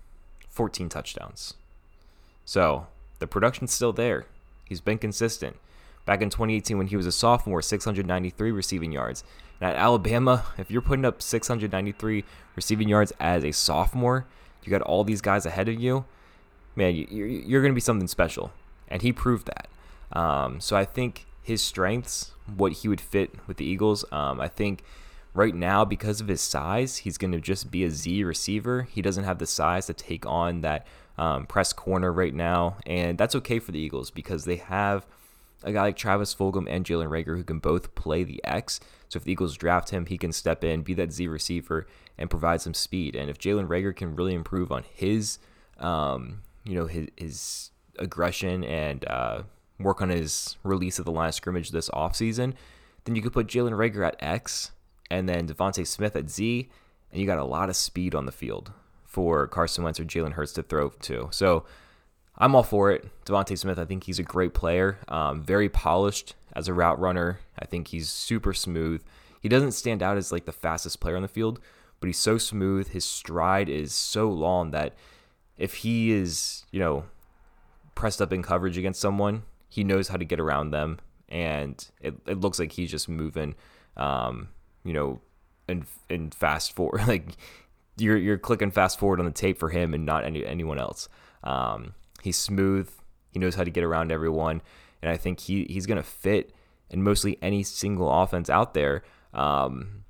14 0.50 0.88
touchdowns. 0.88 1.56
So 2.46 2.88
the 3.20 3.28
production's 3.28 3.74
still 3.74 3.92
there. 3.92 4.28
He's 4.66 4.82
been 4.82 4.98
consistent. 4.98 5.58
Back 6.08 6.22
in 6.22 6.30
2018, 6.30 6.78
when 6.78 6.88
he 6.88 6.96
was 6.96 7.06
a 7.06 7.12
sophomore, 7.12 7.62
693 7.62 8.52
receiving 8.52 8.94
yards. 8.94 9.26
And 9.60 9.70
at 9.70 9.76
Alabama, 9.76 10.46
if 10.58 10.72
you're 10.72 10.82
putting 10.82 11.04
up 11.04 11.22
693 11.22 12.24
receiving 12.56 12.88
yards 12.88 13.12
as 13.20 13.44
a 13.44 13.52
sophomore, 13.52 14.26
you 14.64 14.72
got 14.72 14.82
all 14.82 15.04
these 15.04 15.20
guys 15.20 15.46
ahead 15.46 15.68
of 15.68 15.78
you, 15.78 16.06
man, 16.78 16.96
you're, 16.96 17.62
going 17.62 17.74
to 17.74 17.76
be 17.76 17.82
something 17.82 18.08
special. 18.08 18.54
And 18.88 19.02
he 19.02 19.12
proved 19.12 19.48
that. 19.48 19.68
Um, 20.18 20.62
so 20.62 20.78
I 20.78 20.86
think 20.86 21.26
his 21.44 21.62
strengths, 21.62 22.32
what 22.56 22.72
he 22.72 22.88
would 22.88 23.02
fit 23.02 23.32
with 23.46 23.58
the 23.58 23.66
Eagles, 23.66 24.06
um, 24.10 24.40
I 24.40 24.48
think 24.48 24.84
right 25.34 25.54
now, 25.54 25.84
because 25.84 26.22
of 26.22 26.30
his 26.30 26.40
size, 26.40 26.98
he's 26.98 27.18
going 27.18 27.34
to 27.34 27.42
just 27.42 27.70
be 27.70 27.84
a 27.84 27.90
Z 27.90 28.24
receiver. 28.24 28.84
He 28.84 29.02
doesn't 29.02 29.26
have 29.26 29.40
the 29.40 29.46
size 29.46 29.88
to 29.88 29.94
take 29.94 30.26
on 30.26 30.62
that 30.62 30.88
um, 31.18 31.48
press 31.48 31.74
corner 31.74 32.14
right 32.14 32.34
now. 32.34 32.78
And 32.86 33.18
that's 33.18 33.36
okay 33.36 33.60
for 33.60 33.74
the 33.74 33.80
Eagles 33.80 34.10
because 34.10 34.46
they 34.46 34.56
have 34.56 35.06
a 35.68 35.74
guy 35.74 35.82
like 35.82 35.98
Travis 35.98 36.34
Fulgham 36.34 36.66
and 36.70 36.86
Jalen 36.86 37.10
Reagor 37.10 37.36
who 37.36 37.44
can 37.44 37.60
both 37.60 37.94
play 37.94 38.24
the 38.24 38.44
X. 38.46 38.80
So 39.10 39.18
if 39.18 39.26
the 39.26 39.34
Eagles 39.34 39.58
draft 39.58 39.90
him, 39.90 40.06
he 40.06 40.18
can 40.18 40.32
step 40.32 40.64
in, 40.64 40.82
be 40.82 40.94
that 40.94 41.12
Z 41.12 41.28
receiver, 41.28 41.86
and 42.18 42.30
provide 42.30 42.62
some 42.62 42.74
speed. 42.74 43.16
And 43.16 43.30
if 43.30 43.38
Jalen 43.38 43.68
Reagor 43.68 43.96
can 43.96 44.16
really 44.16 44.34
improve 44.34 44.72
on 44.72 44.84
his, 44.94 45.40
um, 45.78 46.42
you 46.64 46.76
know, 46.76 46.88
his, 46.88 47.08
his 47.18 47.72
aggression 48.00 48.64
and 48.64 49.06
uh, 49.08 49.44
work 49.80 50.02
on 50.02 50.10
his 50.10 50.56
release 50.64 51.00
of 51.00 51.06
the 51.06 51.12
line 51.12 51.30
of 51.30 51.36
scrimmage 51.36 51.72
this 51.72 51.90
offseason, 51.90 52.54
then 53.04 53.16
you 53.16 53.22
could 53.22 53.34
put 53.34 53.48
Jalen 53.48 53.72
Reagor 53.72 54.08
at 54.08 54.16
X 54.20 54.72
and 55.12 55.28
then 55.28 55.48
DeVonta 55.48 55.86
Smith 55.86 56.16
at 56.16 56.30
Z, 56.30 56.70
and 57.12 57.22
you 57.22 57.28
got 57.28 57.40
a 57.40 57.46
lot 57.46 57.70
of 57.70 57.76
speed 57.76 58.16
on 58.16 58.26
the 58.26 58.32
field 58.32 58.72
for 59.04 59.48
Carson 59.48 59.84
Wentz 59.84 60.00
or 60.00 60.06
Jalen 60.06 60.34
Hurts 60.34 60.54
to 60.54 60.64
throw 60.64 60.90
to. 60.90 61.28
So 61.32 61.66
I'm 62.38 62.56
all 62.56 62.64
for 62.64 62.92
it. 62.92 63.06
DeVonta 63.26 63.58
Smith, 63.58 63.80
I 63.80 63.86
think 63.86 64.04
he's 64.04 64.20
a 64.20 64.24
great 64.24 64.54
player, 64.54 65.00
um, 65.08 65.42
very 65.42 65.70
polished 65.70 66.36
as 66.54 66.68
a 66.68 66.74
route 66.74 67.00
runner. 67.00 67.40
I 67.58 67.66
think 67.66 67.90
he's 67.90 68.10
super 68.10 68.54
smooth. 68.54 69.04
He 69.42 69.50
doesn't 69.50 69.72
stand 69.72 70.04
out 70.04 70.18
as 70.18 70.32
like 70.32 70.46
the 70.46 70.52
fastest 70.52 71.00
player 71.00 71.16
on 71.16 71.22
the 71.22 71.28
field, 71.28 71.60
but 72.00 72.08
he's 72.08 72.20
so 72.20 72.38
smooth. 72.38 72.90
His 72.90 73.06
stride 73.06 73.70
is 73.70 73.94
so 73.94 74.30
long 74.30 74.72
that 74.72 74.94
if 75.58 75.76
he 75.76 76.12
is, 76.12 76.66
you 76.72 76.80
know, 76.80 77.06
pressed 77.96 78.22
up 78.22 78.32
in 78.32 78.44
coverage 78.44 78.78
against 78.78 79.02
someone, 79.02 79.44
he 79.70 79.84
knows 79.84 80.08
how 80.08 80.18
to 80.18 80.26
get 80.26 80.40
around 80.40 80.72
them, 80.72 81.00
and 81.30 81.88
it, 82.00 82.16
it 82.28 82.40
looks 82.40 82.60
like 82.60 82.72
he's 82.72 82.92
just 82.92 83.10
moving, 83.10 83.56
um, 83.96 84.50
you 84.84 84.94
know, 84.94 85.22
and 85.68 85.86
and 86.10 86.34
fast 86.34 86.74
forward 86.74 87.02
like 87.08 87.36
you're 87.98 88.18
you're 88.18 88.38
clicking 88.38 88.72
fast 88.72 89.00
forward 89.00 89.20
on 89.20 89.26
the 89.26 89.32
tape 89.32 89.58
for 89.58 89.70
him 89.70 89.94
and 89.94 90.06
not 90.06 90.24
any 90.24 90.46
anyone 90.46 90.80
else. 90.80 91.10
Um, 91.44 91.94
He's 92.22 92.38
smooth. 92.38 92.90
He 93.32 93.40
knows 93.40 93.56
how 93.56 93.64
to 93.64 93.72
get 93.72 93.84
around 93.84 94.12
everyone, 94.12 94.62
and 95.02 95.12
I 95.12 95.18
think 95.18 95.42
he 95.42 95.66
he's 95.70 95.86
gonna 95.86 96.04
fit 96.04 96.54
in 96.90 97.04
mostly 97.04 97.38
any 97.42 97.64
single 97.64 98.12
offense 98.12 98.50
out 98.50 98.74
there. 98.74 99.04
Um, 99.34 100.06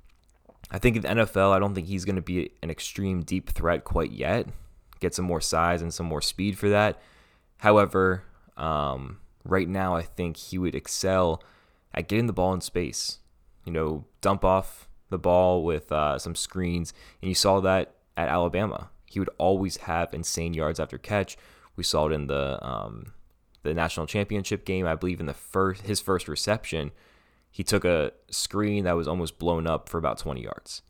I 0.70 0.78
think 0.78 0.96
in 0.96 1.02
the 1.02 1.08
NFL, 1.08 1.52
I 1.52 1.58
don't 1.58 1.74
think 1.74 1.86
he's 1.86 2.04
gonna 2.04 2.22
be 2.22 2.50
an 2.62 2.70
extreme 2.70 3.22
deep 3.22 3.50
threat 3.50 3.84
quite 3.84 4.12
yet. 4.12 4.46
Get 5.00 5.14
some 5.14 5.24
more 5.24 5.40
size 5.40 5.82
and 5.82 5.92
some 5.92 6.06
more 6.06 6.22
speed 6.22 6.58
for 6.58 6.68
that. 6.68 7.00
However, 7.58 8.24
um, 8.56 9.18
right 9.44 9.68
now, 9.68 9.94
I 9.94 10.02
think 10.02 10.36
he 10.36 10.58
would 10.58 10.74
excel 10.74 11.42
at 11.94 12.08
getting 12.08 12.26
the 12.26 12.32
ball 12.32 12.52
in 12.54 12.60
space. 12.60 13.18
You 13.64 13.72
know, 13.72 14.04
dump 14.20 14.44
off 14.44 14.88
the 15.10 15.18
ball 15.18 15.64
with 15.64 15.90
uh, 15.92 16.18
some 16.18 16.34
screens, 16.34 16.92
and 17.20 17.28
you 17.28 17.34
saw 17.34 17.60
that 17.60 17.94
at 18.16 18.28
Alabama. 18.28 18.90
He 19.06 19.18
would 19.18 19.30
always 19.38 19.78
have 19.78 20.12
insane 20.12 20.54
yards 20.54 20.78
after 20.80 20.98
catch 20.98 21.36
we 21.78 21.84
saw 21.84 22.08
it 22.08 22.12
in 22.12 22.26
the 22.26 22.58
um, 22.62 23.14
the 23.62 23.72
national 23.72 24.06
championship 24.06 24.66
game. 24.66 24.86
I 24.86 24.96
believe 24.96 25.20
in 25.20 25.26
the 25.26 25.32
first 25.32 25.82
his 25.82 26.00
first 26.00 26.28
reception, 26.28 26.90
he 27.50 27.62
took 27.62 27.84
a 27.84 28.12
screen 28.28 28.84
that 28.84 28.96
was 28.96 29.08
almost 29.08 29.38
blown 29.38 29.66
up 29.66 29.88
for 29.88 29.96
about 29.96 30.18
20 30.18 30.42
yards. 30.42 30.82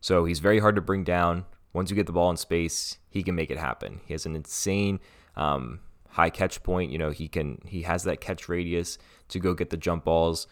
So 0.00 0.26
he's 0.26 0.40
very 0.40 0.58
hard 0.58 0.74
to 0.74 0.82
bring 0.82 1.04
down. 1.04 1.46
Once 1.72 1.88
you 1.88 1.96
get 1.96 2.06
the 2.06 2.12
ball 2.12 2.30
in 2.30 2.36
space, 2.36 2.98
he 3.08 3.22
can 3.22 3.34
make 3.34 3.50
it 3.50 3.58
happen. 3.58 4.00
He 4.04 4.12
has 4.12 4.26
an 4.26 4.36
insane 4.36 5.00
um, 5.36 5.80
high 6.10 6.30
catch 6.30 6.62
point. 6.62 6.90
You 6.90 6.98
know, 6.98 7.10
he 7.10 7.28
can 7.28 7.62
he 7.64 7.82
has 7.82 8.02
that 8.02 8.20
catch 8.20 8.48
radius 8.48 8.98
to 9.28 9.38
go 9.38 9.54
get 9.54 9.70
the 9.70 9.76
jump 9.76 10.04
balls. 10.04 10.48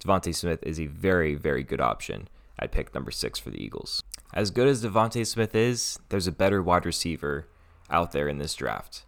DeVonta 0.00 0.34
Smith 0.34 0.62
is 0.62 0.80
a 0.80 0.86
very 0.86 1.34
very 1.34 1.62
good 1.62 1.80
option 1.80 2.28
at 2.58 2.72
pick 2.72 2.94
number 2.94 3.10
six 3.10 3.38
for 3.38 3.50
the 3.50 3.62
Eagles. 3.62 4.02
As 4.32 4.50
good 4.50 4.66
as 4.66 4.82
DeVonta 4.82 5.26
Smith 5.26 5.54
is, 5.54 5.98
there's 6.08 6.26
a 6.26 6.32
better 6.32 6.62
wide 6.62 6.86
receiver 6.86 7.48
out 7.90 8.12
there 8.12 8.28
in 8.28 8.38
this 8.38 8.54
draft. 8.54 9.04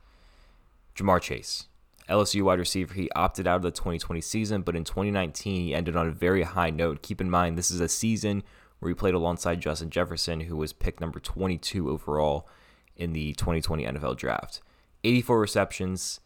Ja'Marr 0.98 1.20
Chase. 1.20 1.66
LSU 2.08 2.42
wide 2.42 2.58
receiver, 2.58 2.94
he 2.94 3.10
opted 3.14 3.46
out 3.46 3.56
of 3.56 3.62
the 3.62 3.70
2020 3.70 4.20
season, 4.20 4.62
but 4.62 4.74
in 4.74 4.84
2019, 4.84 5.60
he 5.60 5.74
ended 5.74 5.94
on 5.94 6.08
a 6.08 6.12
very 6.12 6.42
high 6.42 6.70
note. 6.70 7.02
Keep 7.02 7.20
in 7.20 7.30
mind, 7.30 7.56
this 7.56 7.70
is 7.70 7.80
a 7.80 7.88
season 7.88 8.42
where 8.78 8.88
he 8.88 8.94
played 8.94 9.14
alongside 9.14 9.60
Justin 9.60 9.90
Jefferson, 9.90 10.40
who 10.40 10.56
was 10.56 10.72
picked 10.72 11.00
number 11.00 11.20
22 11.20 11.90
overall 11.90 12.48
in 12.96 13.12
the 13.12 13.34
2020 13.34 13.84
NFL 13.84 14.16
draft. 14.16 14.62
84 15.04 15.38
receptions, 15.38 16.20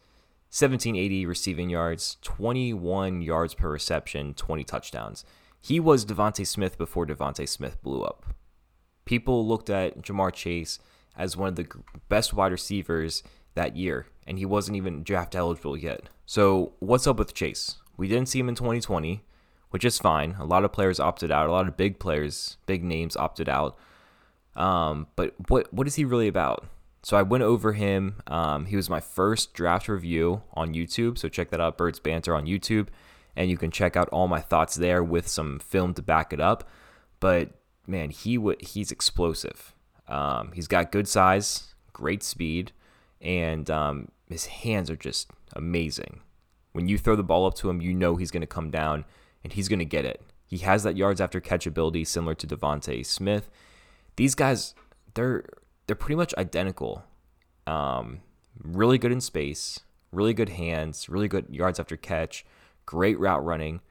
1780 0.49 1.25
receiving 1.25 1.69
yards, 1.69 2.17
21 2.21 3.21
yards 3.21 3.53
per 3.53 3.69
reception, 3.69 4.33
20 4.33 4.63
touchdowns. 4.63 5.25
He 5.61 5.79
was 5.79 6.05
DeVonta 6.05 6.47
Smith 6.47 6.77
before 6.77 7.05
DeVonta 7.05 7.47
Smith 7.47 7.81
blew 7.83 8.03
up. 8.03 8.25
People 9.05 9.45
looked 9.47 9.69
at 9.69 10.01
Ja'Marr 10.01 10.33
Chase 10.33 10.79
as 11.15 11.35
one 11.35 11.49
of 11.49 11.55
the 11.55 11.67
best 12.09 12.33
wide 12.33 12.51
receivers 12.51 13.21
that 13.55 13.75
year, 13.75 14.07
and 14.27 14.37
he 14.37 14.45
wasn't 14.45 14.77
even 14.77 15.03
draft 15.03 15.35
eligible 15.35 15.77
yet. 15.77 16.09
So, 16.25 16.73
what's 16.79 17.07
up 17.07 17.17
with 17.17 17.33
Chase? 17.33 17.75
We 17.97 18.07
didn't 18.07 18.29
see 18.29 18.39
him 18.39 18.49
in 18.49 18.55
2020, 18.55 19.23
which 19.69 19.85
is 19.85 19.99
fine. 19.99 20.35
A 20.39 20.45
lot 20.45 20.63
of 20.63 20.71
players 20.71 20.99
opted 20.99 21.31
out. 21.31 21.47
A 21.47 21.51
lot 21.51 21.67
of 21.67 21.77
big 21.77 21.99
players, 21.99 22.57
big 22.65 22.83
names 22.83 23.15
opted 23.15 23.49
out. 23.49 23.77
Um, 24.55 25.07
but 25.15 25.33
what 25.49 25.73
what 25.73 25.87
is 25.87 25.95
he 25.95 26.05
really 26.05 26.27
about? 26.27 26.65
So 27.01 27.17
I 27.17 27.21
went 27.21 27.43
over 27.43 27.73
him. 27.73 28.21
Um, 28.27 28.65
he 28.65 28.75
was 28.75 28.89
my 28.89 29.01
first 29.01 29.53
draft 29.53 29.89
review 29.89 30.43
on 30.53 30.73
YouTube. 30.73 31.17
So 31.17 31.27
check 31.27 31.49
that 31.49 31.59
out, 31.59 31.77
Birds 31.77 31.99
Banter 31.99 32.33
on 32.33 32.45
YouTube, 32.45 32.87
and 33.35 33.49
you 33.49 33.57
can 33.57 33.71
check 33.71 33.97
out 33.97 34.07
all 34.09 34.27
my 34.27 34.39
thoughts 34.39 34.75
there 34.75 35.03
with 35.03 35.27
some 35.27 35.59
film 35.59 35.93
to 35.95 36.01
back 36.01 36.31
it 36.31 36.39
up. 36.39 36.69
But 37.19 37.51
man, 37.85 38.09
he 38.09 38.37
w- 38.37 38.57
he's 38.61 38.91
explosive. 38.91 39.73
Um, 40.07 40.51
he's 40.53 40.67
got 40.67 40.91
good 40.91 41.07
size, 41.07 41.73
great 41.91 42.23
speed 42.23 42.71
and 43.23 43.69
um, 43.71 44.09
his 44.33 44.47
hands 44.47 44.89
are 44.89 44.95
just 44.95 45.31
amazing. 45.53 46.21
When 46.73 46.87
you 46.87 46.97
throw 46.97 47.15
the 47.15 47.23
ball 47.23 47.45
up 47.45 47.53
to 47.55 47.69
him, 47.69 47.81
you 47.81 47.93
know 47.93 48.15
he's 48.15 48.31
going 48.31 48.41
to 48.41 48.47
come 48.47 48.71
down 48.71 49.05
and 49.43 49.53
he's 49.53 49.69
going 49.69 49.79
to 49.79 49.85
get 49.85 50.05
it. 50.05 50.21
He 50.45 50.57
has 50.59 50.83
that 50.83 50.97
yards 50.97 51.21
after 51.21 51.39
catch 51.39 51.65
ability 51.65 52.03
similar 52.05 52.35
to 52.35 52.47
DeVonta 52.47 53.05
Smith. 53.05 53.49
These 54.15 54.35
guys, 54.35 54.75
they're 55.13 55.45
they're 55.85 55.95
pretty 55.95 56.15
much 56.15 56.33
identical. 56.37 57.03
Um, 57.67 58.21
really 58.61 58.97
good 58.97 59.11
in 59.11 59.21
space, 59.21 59.79
really 60.11 60.33
good 60.33 60.49
hands, 60.49 61.09
really 61.09 61.27
good 61.27 61.45
yards 61.49 61.79
after 61.79 61.95
catch, 61.95 62.45
great 62.85 63.19
route 63.19 63.43
running. 63.43 63.81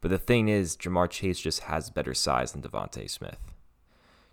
But 0.00 0.10
the 0.10 0.18
thing 0.18 0.48
is, 0.48 0.76
Ja'Marr 0.76 1.10
Chase 1.10 1.40
just 1.40 1.60
has 1.60 1.90
better 1.90 2.14
size 2.14 2.52
than 2.52 2.62
DeVonta 2.62 3.08
Smith. 3.08 3.40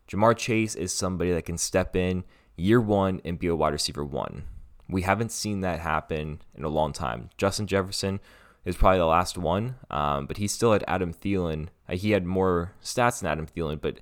Ja'Marr 0.09 0.37
Chase 0.37 0.75
is 0.75 0.93
somebody 0.93 1.31
that 1.33 1.45
can 1.45 1.57
step 1.57 1.95
in 1.95 2.23
year 2.55 2.79
one 2.79 3.21
and 3.25 3.39
be 3.39 3.47
a 3.47 3.55
wide 3.55 3.73
receiver 3.73 4.05
one. 4.05 4.43
We 4.89 5.01
haven't 5.01 5.31
seen 5.31 5.61
that 5.61 5.79
happen 5.79 6.41
in 6.55 6.63
a 6.63 6.69
long 6.69 6.93
time. 6.93 7.29
Justin 7.37 7.67
Jefferson 7.67 8.19
is 8.65 8.75
probably 8.75 8.99
the 8.99 9.05
last 9.05 9.37
one, 9.37 9.75
um, 9.89 10.27
but 10.27 10.37
he 10.37 10.47
still 10.47 10.73
had 10.73 10.83
Adam 10.87 11.13
Thielen. 11.13 11.67
Uh, 11.87 11.95
he 11.95 12.11
had 12.11 12.25
more 12.25 12.73
stats 12.83 13.21
than 13.21 13.31
Adam 13.31 13.47
Thielen, 13.47 13.79
but 13.81 13.99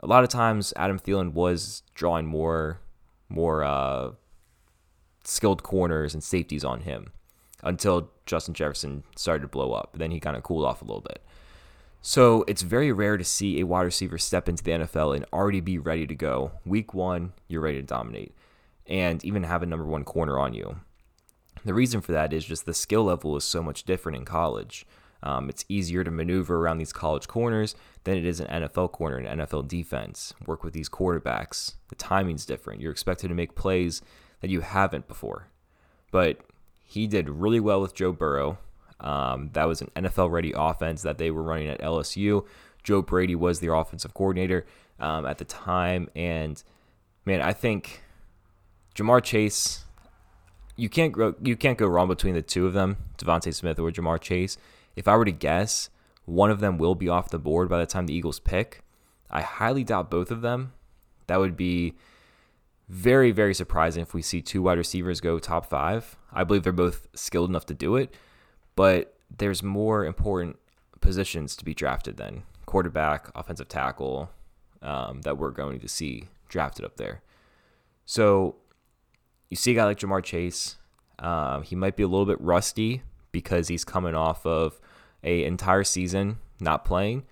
a 0.00 0.06
lot 0.06 0.24
of 0.24 0.30
times 0.30 0.72
Adam 0.76 0.98
Thielen 0.98 1.32
was 1.32 1.82
drawing 1.94 2.26
more 2.26 2.80
more 3.28 3.64
uh, 3.64 4.10
skilled 5.24 5.62
corners 5.62 6.12
and 6.12 6.22
safeties 6.22 6.64
on 6.64 6.82
him 6.82 7.12
until 7.62 8.10
Justin 8.26 8.52
Jefferson 8.54 9.04
started 9.16 9.42
to 9.42 9.48
blow 9.48 9.72
up. 9.72 9.96
Then 9.96 10.10
he 10.10 10.20
kind 10.20 10.36
of 10.36 10.42
cooled 10.42 10.64
off 10.64 10.82
a 10.82 10.84
little 10.84 11.00
bit. 11.00 11.22
So 12.02 12.44
it's 12.48 12.62
very 12.62 12.92
rare 12.92 13.16
to 13.16 13.24
see 13.24 13.60
a 13.60 13.66
wide 13.66 13.82
receiver 13.82 14.18
step 14.18 14.48
into 14.48 14.64
the 14.64 14.72
NFL 14.72 15.14
and 15.14 15.24
already 15.32 15.60
be 15.60 15.78
ready 15.78 16.06
to 16.06 16.14
go. 16.14 16.52
Week 16.66 16.92
one, 16.92 17.32
you're 17.46 17.60
ready 17.60 17.80
to 17.80 17.86
dominate 17.86 18.34
and 18.86 19.24
even 19.24 19.44
have 19.44 19.62
a 19.62 19.66
number 19.66 19.84
one 19.84 20.04
corner 20.04 20.38
on 20.38 20.54
you. 20.54 20.76
The 21.64 21.74
reason 21.74 22.00
for 22.00 22.12
that 22.12 22.32
is 22.32 22.44
just 22.44 22.66
the 22.66 22.74
skill 22.74 23.04
level 23.04 23.36
is 23.36 23.44
so 23.44 23.62
much 23.62 23.84
different 23.84 24.18
in 24.18 24.24
college. 24.24 24.86
Um, 25.22 25.48
it's 25.48 25.64
easier 25.68 26.02
to 26.02 26.10
maneuver 26.10 26.56
around 26.56 26.78
these 26.78 26.92
college 26.92 27.28
corners 27.28 27.76
than 28.04 28.18
it 28.18 28.24
is 28.24 28.40
an 28.40 28.48
NFL 28.48 28.90
corner 28.90 29.18
an 29.18 29.38
NFL 29.38 29.68
defense. 29.68 30.34
Work 30.46 30.64
with 30.64 30.72
these 30.72 30.88
quarterbacks. 30.88 31.74
The 31.88 31.94
timing's 31.94 32.44
different. 32.44 32.80
You're 32.80 32.90
expected 32.90 33.28
to 33.28 33.34
make 33.34 33.54
plays 33.54 34.02
that 34.40 34.50
you 34.50 34.60
haven't 34.62 35.06
before. 35.06 35.46
But 36.10 36.40
he 36.84 37.06
did 37.06 37.28
really 37.28 37.60
well 37.60 37.80
with 37.80 37.94
Joe 37.94 38.12
Burrow. 38.12 38.58
Um, 38.98 39.50
that 39.52 39.66
was 39.66 39.80
an 39.80 39.90
NFL 39.96 40.30
ready 40.30 40.52
offense 40.54 41.02
that 41.02 41.18
they 41.18 41.30
were 41.30 41.42
running 41.42 41.68
at 41.68 41.80
LSU. 41.80 42.44
Joe 42.82 43.02
Brady 43.02 43.34
was 43.36 43.60
their 43.60 43.74
offensive 43.74 44.14
coordinator 44.14 44.66
um, 44.98 45.24
at 45.24 45.38
the 45.38 45.44
time. 45.44 46.08
And 46.16 46.62
man, 47.24 47.40
I 47.40 47.52
think 47.52 48.02
Ja'Marr 48.94 49.22
Chase, 49.22 49.84
you 50.76 50.88
can't 50.88 51.12
go, 51.12 51.34
you 51.42 51.56
can't 51.56 51.78
go 51.78 51.86
wrong 51.86 52.08
between 52.08 52.34
the 52.34 52.42
two 52.42 52.66
of 52.66 52.72
them, 52.72 52.96
DeVonta 53.18 53.54
Smith 53.54 53.78
or 53.78 53.90
Ja'Marr 53.90 54.20
Chase. 54.20 54.56
If 54.96 55.08
I 55.08 55.16
were 55.16 55.24
to 55.24 55.32
guess, 55.32 55.88
one 56.24 56.50
of 56.50 56.60
them 56.60 56.78
will 56.78 56.94
be 56.94 57.08
off 57.08 57.30
the 57.30 57.38
board 57.38 57.68
by 57.68 57.78
the 57.78 57.86
time 57.86 58.06
the 58.06 58.14
Eagles 58.14 58.40
pick. 58.40 58.82
I 59.30 59.40
highly 59.42 59.84
doubt 59.84 60.10
both 60.10 60.30
of 60.30 60.42
them. 60.42 60.72
That 61.26 61.40
would 61.40 61.56
be 61.56 61.94
very, 62.88 63.30
very 63.30 63.54
surprising 63.54 64.02
if 64.02 64.12
we 64.12 64.20
see 64.20 64.42
two 64.42 64.62
wide 64.62 64.76
receivers 64.76 65.20
go 65.20 65.38
top 65.38 65.66
five. 65.66 66.16
I 66.32 66.44
believe 66.44 66.62
they're 66.62 66.72
both 66.72 67.08
skilled 67.14 67.48
enough 67.48 67.66
to 67.66 67.74
do 67.74 67.96
it, 67.96 68.14
but 68.76 69.14
there's 69.34 69.62
more 69.62 70.04
important 70.04 70.58
positions 71.00 71.56
to 71.56 71.64
be 71.64 71.74
drafted 71.74 72.18
than 72.18 72.42
quarterback, 72.66 73.30
offensive 73.34 73.68
tackle 73.68 74.30
um, 74.82 75.22
that 75.22 75.38
we're 75.38 75.50
going 75.50 75.80
to 75.80 75.88
see 75.88 76.28
drafted 76.48 76.84
up 76.84 76.96
there. 76.96 77.22
So 78.04 78.56
you 79.52 79.56
see 79.56 79.72
a 79.72 79.74
guy 79.74 79.84
like 79.84 79.98
Ja'Marr 79.98 80.24
Chase. 80.24 80.76
Um, 81.18 81.62
he 81.62 81.76
might 81.76 81.94
be 81.94 82.02
a 82.02 82.08
little 82.08 82.24
bit 82.24 82.40
rusty 82.40 83.02
because 83.32 83.68
he's 83.68 83.84
coming 83.84 84.14
off 84.14 84.46
of 84.46 84.80
a 85.22 85.44
entire 85.44 85.84
season 85.84 86.38
not 86.58 86.86
playing. 86.86 87.24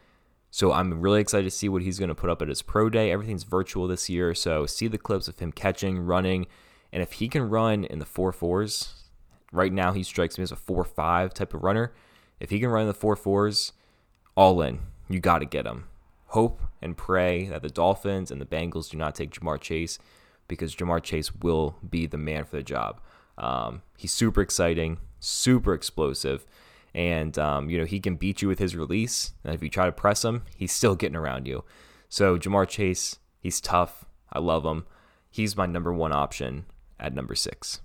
So 0.51 0.71
I'm 0.71 1.01
really 1.01 1.23
excited 1.23 1.45
to 1.45 1.51
see 1.51 1.67
what 1.71 1.81
he's 1.81 1.99
going 1.99 2.11
to 2.11 2.15
put 2.15 2.29
up 2.29 2.43
at 2.43 2.49
his 2.49 2.61
pro 2.61 2.91
day. 2.91 3.11
Everything's 3.11 3.45
virtual 3.45 3.89
this 3.89 4.11
year, 4.11 4.35
so 4.35 4.67
see 4.67 4.87
the 4.87 4.99
clips 4.99 5.29
of 5.29 5.39
him 5.39 5.51
catching, 5.51 5.99
running, 5.99 6.47
and 6.93 7.03
if 7.03 7.13
he 7.13 7.27
can 7.27 7.49
run 7.49 7.85
in 7.85 8.01
the 8.01 8.05
four 8.05 8.33
fours, 8.33 9.07
right 9.51 9.73
now 9.73 9.93
he 9.93 10.03
strikes 10.03 10.37
me 10.37 10.43
as 10.43 10.53
a 10.53 10.57
four 10.57 10.85
five 10.85 11.33
type 11.33 11.55
of 11.55 11.63
runner. 11.63 11.95
If 12.39 12.51
he 12.51 12.61
can 12.61 12.69
run 12.69 12.83
in 12.83 12.89
the 12.89 12.93
four 12.93 13.17
fours, 13.17 13.73
all 14.35 14.61
in. 14.61 14.81
You 15.09 15.21
got 15.21 15.39
to 15.39 15.47
get 15.47 15.65
him. 15.65 15.85
Hope 16.27 16.61
and 16.83 16.99
pray 16.99 17.47
that 17.47 17.63
the 17.63 17.71
Dolphins 17.71 18.31
and 18.31 18.43
the 18.43 18.47
Bengals 18.47 18.91
do 18.91 18.99
not 18.99 19.15
take 19.15 19.31
Ja'Marr 19.31 19.59
Chase 19.59 19.99
because 20.51 20.77
Ja'Marr 20.77 21.03
Chase 21.03 21.35
will 21.35 21.77
be 21.89 22.07
the 22.07 22.19
man 22.19 22.45
for 22.45 22.57
the 22.57 22.63
job. 22.63 23.01
Um, 23.39 23.81
he's 23.97 24.13
super 24.13 24.43
exciting, 24.43 24.99
super 25.19 25.73
explosive 25.73 26.45
and 26.95 27.39
um, 27.39 27.71
you 27.71 27.79
know 27.79 27.85
he 27.85 28.01
can 28.01 28.17
beat 28.17 28.43
you 28.43 28.49
with 28.49 28.59
his 28.59 28.77
release. 28.77 29.33
And 29.45 29.55
if 29.55 29.63
you 29.63 29.69
try 29.69 29.87
to 29.87 29.93
press 29.93 30.25
him, 30.25 30.43
he's 30.57 30.73
still 30.73 30.97
getting 30.97 31.17
around 31.17 31.47
you. 31.47 31.65
So 32.09 32.39
Ja'Marr 32.39 32.69
Chase, 32.69 33.19
he's 33.41 33.61
tough. 33.61 34.05
I 34.33 34.39
love 34.39 34.65
him. 34.65 34.87
He's 35.31 35.57
my 35.57 35.67
number 35.67 35.93
one 35.93 36.13
option 36.13 36.67
at 36.99 37.15
number 37.15 37.35
six. 37.35 37.81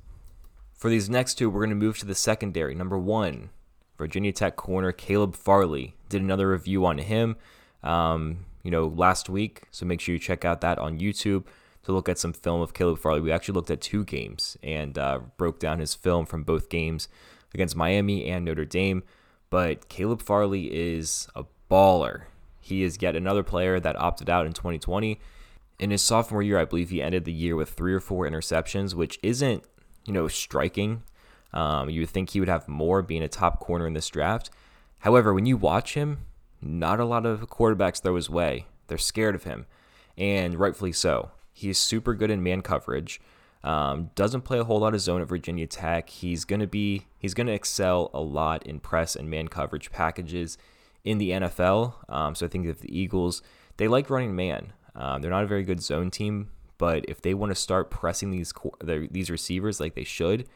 For 0.74 0.89
these 0.89 1.10
next 1.10 1.36
two, 1.36 1.50
we're 1.50 1.62
going 1.62 1.69
to 1.69 1.75
move 1.75 1.98
to 2.00 2.05
the 2.05 2.15
secondary. 2.15 2.75
Number 2.75 2.98
one, 2.98 3.50
Virginia 3.98 4.31
Tech 4.31 4.55
corner 4.55 4.91
Caleb 4.91 5.36
Farley. 5.36 5.95
Did 6.10 6.22
another 6.22 6.50
review 6.50 6.86
on 6.86 6.98
him, 6.98 7.36
um, 7.84 8.45
you 8.63 8.72
know, 8.72 8.88
last 8.88 9.29
week. 9.29 9.63
So 9.72 9.86
make 9.86 10.01
sure 10.01 10.13
you 10.13 10.19
check 10.19 10.43
out 10.43 10.62
that 10.62 10.79
on 10.79 11.00
YouTube 11.00 11.45
to 11.86 11.92
look 11.92 12.10
at 12.10 12.18
some 12.18 12.34
film 12.34 12.62
of 12.62 12.74
Caleb 12.74 13.00
Farley. 13.00 13.22
We 13.22 13.32
actually 13.32 13.54
looked 13.54 13.72
at 13.72 13.82
two 13.82 14.04
games 14.04 14.58
and 14.63 14.98
uh, 14.98 15.20
broke 15.38 15.60
down 15.60 15.80
his 15.80 15.94
film 15.94 16.25
from 16.25 16.44
both 16.44 16.70
games 16.70 17.08
against 17.54 17.75
Miami 17.75 18.25
and 18.25 18.44
Notre 18.44 18.65
Dame. 18.65 19.04
But 19.50 19.88
Caleb 19.88 20.22
Farley 20.22 20.74
is 20.74 21.27
a 21.36 21.46
baller. 21.70 22.24
He 22.60 22.82
is 22.82 22.98
yet 23.01 23.15
another 23.15 23.44
player 23.44 23.80
that 23.80 23.96
opted 23.96 24.30
out 24.30 24.48
in 24.48 24.54
2020. 24.54 25.20
In 25.77 25.92
his 25.92 26.01
sophomore 26.01 26.42
year, 26.42 26.58
I 26.58 26.65
believe 26.65 26.89
he 26.89 27.01
ended 27.01 27.25
the 27.25 27.32
year 27.32 27.56
with 27.56 27.70
three 27.70 27.94
or 27.94 28.00
four 28.00 28.27
interceptions, 28.27 28.96
which 28.96 29.20
isn't, 29.22 29.63
you 30.06 30.13
know, 30.13 30.27
striking. 30.27 31.04
Um, 31.54 31.89
you 31.89 32.01
would 32.01 32.10
think 32.10 32.32
he 32.32 32.39
would 32.39 32.50
have 32.50 32.68
more 32.68 33.04
being 33.04 33.22
a 33.22 33.27
top 33.27 33.60
corner 33.60 33.86
in 33.86 33.94
this 33.94 34.10
draft. 34.10 34.50
However, 35.00 35.34
when 35.34 35.46
you 35.46 35.56
watch 35.56 35.94
him, 35.94 36.25
not 36.62 37.00
a 37.00 37.06
lot 37.06 37.27
of 37.27 37.42
quarterbacks 37.42 38.01
throw 38.01 38.15
his 38.15 38.30
way. 38.30 38.65
They're 38.88 38.98
scared 38.98 39.36
of 39.36 39.44
him, 39.44 39.68
and 40.18 40.58
rightfully 40.58 40.92
so. 40.92 41.30
He 41.56 41.70
is 41.70 41.78
super 41.78 42.14
good 42.14 42.30
in 42.30 42.44
man 42.44 42.62
coverage. 42.62 43.22
Um, 43.64 44.12
doesn't 44.14 44.42
play 44.42 44.60
a 44.60 44.66
whole 44.66 44.80
lot 44.80 44.94
of 44.94 45.00
zone 45.00 45.22
at 45.22 45.30
Virginia 45.30 45.66
Tech. 45.66 46.10
He's 46.10 46.44
gonna 46.44 46.68
be 46.68 47.08
he's 47.18 47.34
gonna 47.34 47.54
excel 47.54 48.12
a 48.14 48.20
lot 48.20 48.68
in 48.68 48.82
press 48.82 49.16
and 49.16 49.30
man 49.30 49.48
coverage 49.48 49.90
packages 49.90 50.58
in 51.06 51.18
the 51.18 51.32
NFL. 51.32 51.94
Um, 52.10 52.36
so 52.36 52.46
I 52.46 52.50
think 52.50 52.68
if 52.68 52.82
the 52.82 52.96
Eagles 52.96 53.42
they 53.78 53.88
like 53.88 54.10
running 54.10 54.36
man, 54.36 54.74
um, 54.96 55.22
they're 55.22 55.32
not 55.32 55.46
a 55.46 55.48
very 55.48 55.64
good 55.64 55.82
zone 55.82 56.12
team, 56.12 56.50
but 56.78 57.06
if 57.08 57.22
they 57.22 57.34
want 57.34 57.52
to 57.52 57.56
start 57.56 57.90
pressing 57.90 58.32
these 58.32 58.54
these 58.84 59.32
receivers 59.32 59.80
like 59.80 59.96
they 59.96 60.04
should, 60.04 60.50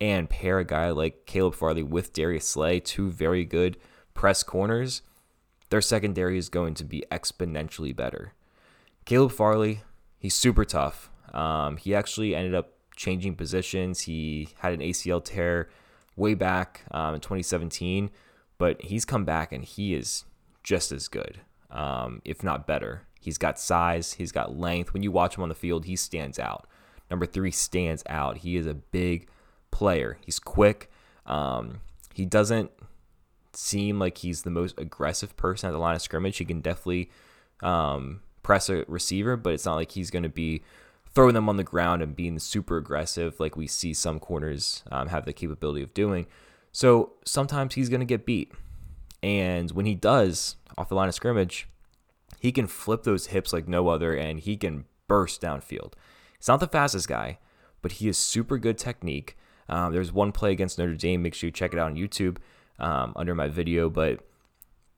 and 0.00 0.28
pair 0.28 0.58
a 0.58 0.64
guy 0.64 0.90
like 0.90 1.24
Caleb 1.26 1.54
Farley 1.54 1.84
with 1.84 2.12
Darius 2.12 2.48
Slay, 2.48 2.80
two 2.80 3.12
very 3.12 3.44
good 3.44 3.76
press 4.12 4.42
corners, 4.42 5.02
their 5.70 5.80
secondary 5.80 6.36
is 6.36 6.48
going 6.48 6.74
to 6.74 6.84
be 6.84 7.04
exponentially 7.12 7.94
better. 7.94 8.34
Caleb 9.04 9.32
Farley, 9.32 9.82
he's 10.22 10.34
super 10.34 10.64
tough. 10.64 11.10
Um, 11.34 11.76
he 11.76 11.94
actually 11.94 12.34
ended 12.34 12.54
up 12.54 12.74
changing 12.94 13.34
positions. 13.34 14.02
He 14.02 14.50
had 14.58 14.72
an 14.72 14.80
ACL 14.80 15.22
tear 15.22 15.68
way 16.14 16.34
back 16.34 16.82
um, 16.92 17.14
in 17.16 17.20
2017, 17.20 18.08
but 18.56 18.80
he's 18.82 19.04
come 19.04 19.24
back 19.24 19.50
and 19.52 19.64
he 19.64 19.94
is 19.94 20.24
just 20.62 20.92
as 20.92 21.08
good, 21.08 21.40
um, 21.70 22.22
if 22.24 22.44
not 22.44 22.68
better. 22.68 23.02
He's 23.20 23.36
got 23.36 23.58
size, 23.58 24.14
he's 24.14 24.30
got 24.30 24.56
length. 24.56 24.94
When 24.94 25.02
you 25.02 25.10
watch 25.10 25.36
him 25.36 25.42
on 25.42 25.48
the 25.48 25.54
field, 25.56 25.86
he 25.86 25.96
stands 25.96 26.38
out. 26.38 26.68
Number 27.10 27.26
three 27.26 27.50
stands 27.50 28.04
out. 28.08 28.38
He 28.38 28.56
is 28.56 28.66
a 28.66 28.74
big 28.74 29.28
player. 29.72 30.18
He's 30.24 30.38
quick. 30.38 30.90
Um, 31.26 31.80
he 32.14 32.26
doesn't 32.26 32.70
seem 33.54 33.98
like 33.98 34.18
he's 34.18 34.42
the 34.42 34.50
most 34.50 34.78
aggressive 34.78 35.36
person 35.36 35.68
at 35.68 35.72
the 35.72 35.78
line 35.78 35.96
of 35.96 36.02
scrimmage. 36.02 36.36
He 36.38 36.44
can 36.44 36.60
definitely 36.60 37.10
um, 37.60 38.20
press 38.42 38.68
a 38.68 38.84
receiver, 38.88 39.36
but 39.36 39.52
it's 39.52 39.66
not 39.66 39.76
like 39.76 39.92
he's 39.92 40.10
going 40.10 40.22
to 40.22 40.28
be 40.28 40.62
throwing 41.14 41.34
them 41.34 41.48
on 41.48 41.56
the 41.56 41.64
ground 41.64 42.02
and 42.02 42.16
being 42.16 42.38
super 42.38 42.76
aggressive, 42.78 43.38
like 43.38 43.56
we 43.56 43.66
see 43.66 43.92
some 43.92 44.18
corners 44.18 44.82
um, 44.90 45.08
have 45.08 45.24
the 45.24 45.32
capability 45.32 45.82
of 45.82 45.92
doing. 45.94 46.26
So 46.72 47.12
sometimes 47.24 47.74
he's 47.74 47.88
going 47.88 48.00
to 48.00 48.06
get 48.06 48.24
beat. 48.24 48.52
And 49.22 49.70
when 49.72 49.86
he 49.86 49.94
does 49.94 50.56
off 50.76 50.88
the 50.88 50.94
line 50.94 51.08
of 51.08 51.14
scrimmage, 51.14 51.68
he 52.40 52.50
can 52.50 52.66
flip 52.66 53.04
those 53.04 53.26
hips 53.26 53.52
like 53.52 53.68
no 53.68 53.88
other 53.88 54.14
and 54.14 54.40
he 54.40 54.56
can 54.56 54.86
burst 55.06 55.42
downfield. 55.42 55.92
He's 56.38 56.48
not 56.48 56.60
the 56.60 56.66
fastest 56.66 57.08
guy, 57.08 57.38
but 57.82 57.92
he 57.92 58.08
is 58.08 58.16
super 58.16 58.58
good 58.58 58.78
technique. 58.78 59.36
Um, 59.68 59.92
there's 59.92 60.12
one 60.12 60.32
play 60.32 60.50
against 60.50 60.78
Notre 60.78 60.94
Dame. 60.94 61.22
Make 61.22 61.34
sure 61.34 61.48
you 61.48 61.52
check 61.52 61.72
it 61.72 61.78
out 61.78 61.90
on 61.90 61.96
YouTube 61.96 62.38
um, 62.78 63.12
under 63.14 63.34
my 63.34 63.48
video. 63.48 63.88
But 63.88 64.20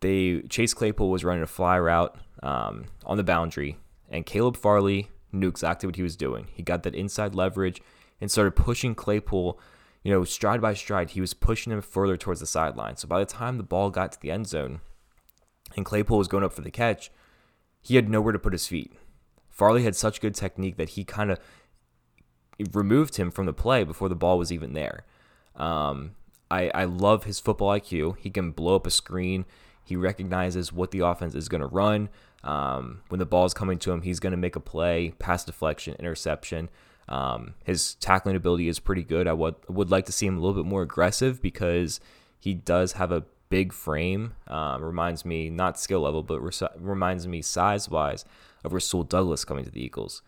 they 0.01 0.43
Chase 0.49 0.73
Claypool 0.75 1.11
was 1.11 1.25
running 1.25 1.43
a 1.43 1.47
fly 1.47 1.79
route 1.79 2.17
um, 2.45 2.85
on 3.05 3.17
the 3.17 3.25
boundary, 3.25 3.79
and 4.09 4.25
Caleb 4.27 4.57
Farley 4.57 5.09
knew 5.33 5.49
exactly 5.49 5.87
what 5.89 5.97
he 5.97 6.03
was 6.03 6.15
doing. 6.15 6.47
He 6.53 6.63
got 6.63 6.85
that 6.85 6.95
inside 6.95 7.35
leverage 7.35 7.83
and 8.21 8.31
started 8.31 8.53
pushing 8.53 8.95
Claypool, 8.95 9.59
you 10.05 10.13
know, 10.13 10.23
stride 10.25 10.61
by 10.61 10.75
stride. 10.75 11.11
He 11.11 11.21
was 11.21 11.35
pushing 11.35 11.73
him 11.73 11.83
further 11.83 12.17
towards 12.17 12.41
the 12.41 12.47
sideline. 12.47 12.97
So 12.97 13.09
by 13.09 13.19
the 13.19 13.27
time 13.27 13.57
the 13.57 13.65
ball 13.65 13.91
got 13.91 14.13
to 14.13 14.21
the 14.21 14.31
end 14.31 14.47
zone 14.47 14.81
and 15.75 15.85
Claypool 15.85 16.19
was 16.19 16.29
going 16.29 16.45
up 16.45 16.53
for 16.53 16.61
the 16.61 16.71
catch, 16.71 17.11
he 17.81 17.97
had 17.97 18.09
nowhere 18.09 18.33
to 18.33 18.39
put 18.39 18.53
his 18.53 18.69
feet. 18.69 18.93
Farley 19.51 19.85
had 19.85 19.97
such 19.97 20.21
good 20.21 20.35
technique 20.35 20.77
that 20.77 20.91
he 20.91 21.05
kind 21.05 21.31
of 21.31 21.39
removed 22.73 23.17
him 23.17 23.31
from 23.31 23.47
the 23.47 23.53
play 23.53 23.85
before 23.85 24.09
the 24.09 24.15
ball 24.15 24.39
was 24.39 24.53
even 24.53 24.75
there. 24.75 25.05
Um, 25.57 26.13
I, 26.51 26.71
I 26.75 26.85
love 26.85 27.25
his 27.25 27.41
football 27.41 27.71
IQ. 27.71 28.19
He 28.19 28.31
can 28.31 28.51
blow 28.51 28.77
up 28.77 28.87
a 28.87 28.91
screen. 28.91 29.45
He 29.85 29.97
recognizes 29.97 30.73
what 30.73 30.91
the 30.91 31.01
offense 31.01 31.35
is 31.35 31.49
going 31.49 31.61
to 31.61 31.67
run. 31.67 32.09
Um, 32.45 33.01
when 33.09 33.19
the 33.19 33.27
ball 33.27 33.47
is 33.47 33.55
coming 33.55 33.79
to 33.81 33.91
him, 33.91 34.03
he's 34.03 34.21
going 34.21 34.33
to 34.33 34.37
make 34.37 34.55
a 34.55 34.61
play, 34.61 35.15
pass 35.19 35.45
deflection, 35.45 35.97
interception. 35.99 36.69
Um, 37.09 37.55
his 37.65 37.95
tackling 37.97 38.37
ability 38.37 38.69
is 38.69 38.79
pretty 38.79 39.03
good. 39.03 39.27
I 39.27 39.33
would 39.33 39.57
would 39.69 39.91
like 39.91 40.07
to 40.07 40.13
see 40.13 40.27
him 40.27 40.37
a 40.37 40.41
little 40.41 40.63
bit 40.63 40.69
more 40.69 40.83
aggressive 40.83 41.43
because 41.43 42.01
he 42.39 42.55
does 42.55 42.93
have 42.93 43.11
a 43.11 43.25
big 43.49 43.73
frame. 43.73 44.35
Um, 44.47 44.83
reminds 44.83 45.25
me 45.25 45.51
not 45.51 45.79
skill 45.79 46.01
level, 46.01 46.23
but 46.23 46.41
reminds 46.79 47.27
me 47.27 47.43
size 47.43 47.89
wise 47.89 48.25
of 48.63 48.73
Rasul 48.73 49.05
Douglas 49.05 49.45
coming 49.45 49.65
to 49.65 49.71
the 49.71 49.83
Eagles. 49.83 50.23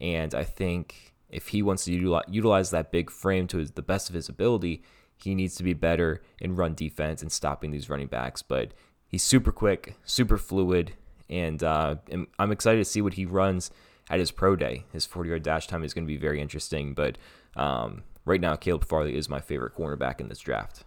And 0.00 0.34
I 0.34 0.44
think 0.44 1.14
if 1.30 1.48
he 1.48 1.62
wants 1.62 1.84
to 1.86 1.92
utilize, 1.92 2.24
utilize 2.28 2.70
that 2.70 2.92
big 2.92 3.10
frame 3.10 3.46
to 3.48 3.58
his, 3.58 3.72
the 3.72 3.82
best 3.82 4.08
of 4.08 4.14
his 4.14 4.28
ability, 4.28 4.82
he 5.16 5.34
needs 5.34 5.54
to 5.56 5.62
be 5.62 5.74
better 5.74 6.22
in 6.40 6.56
run 6.56 6.74
defense 6.74 7.22
and 7.22 7.30
stopping 7.30 7.70
these 7.70 7.88
running 7.88 8.08
backs. 8.08 8.42
But 8.42 8.72
he's 9.06 9.22
super 9.22 9.52
quick, 9.52 9.96
super 10.04 10.36
fluid, 10.36 10.92
and 11.28 11.62
uh, 11.62 11.96
I'm 12.38 12.52
excited 12.52 12.78
to 12.78 12.84
see 12.84 13.00
what 13.00 13.14
he 13.14 13.24
runs 13.24 13.70
at 14.10 14.18
his 14.18 14.30
pro 14.30 14.56
day. 14.56 14.84
His 14.92 15.06
40 15.06 15.30
yard 15.30 15.42
dash 15.42 15.66
time 15.66 15.84
is 15.84 15.94
going 15.94 16.04
to 16.04 16.12
be 16.12 16.16
very 16.16 16.40
interesting. 16.40 16.94
But 16.94 17.18
um, 17.56 18.02
right 18.24 18.40
now, 18.40 18.56
Caleb 18.56 18.84
Farley 18.84 19.16
is 19.16 19.28
my 19.28 19.40
favorite 19.40 19.74
cornerback 19.74 20.20
in 20.20 20.28
this 20.28 20.38
draft. 20.38 20.84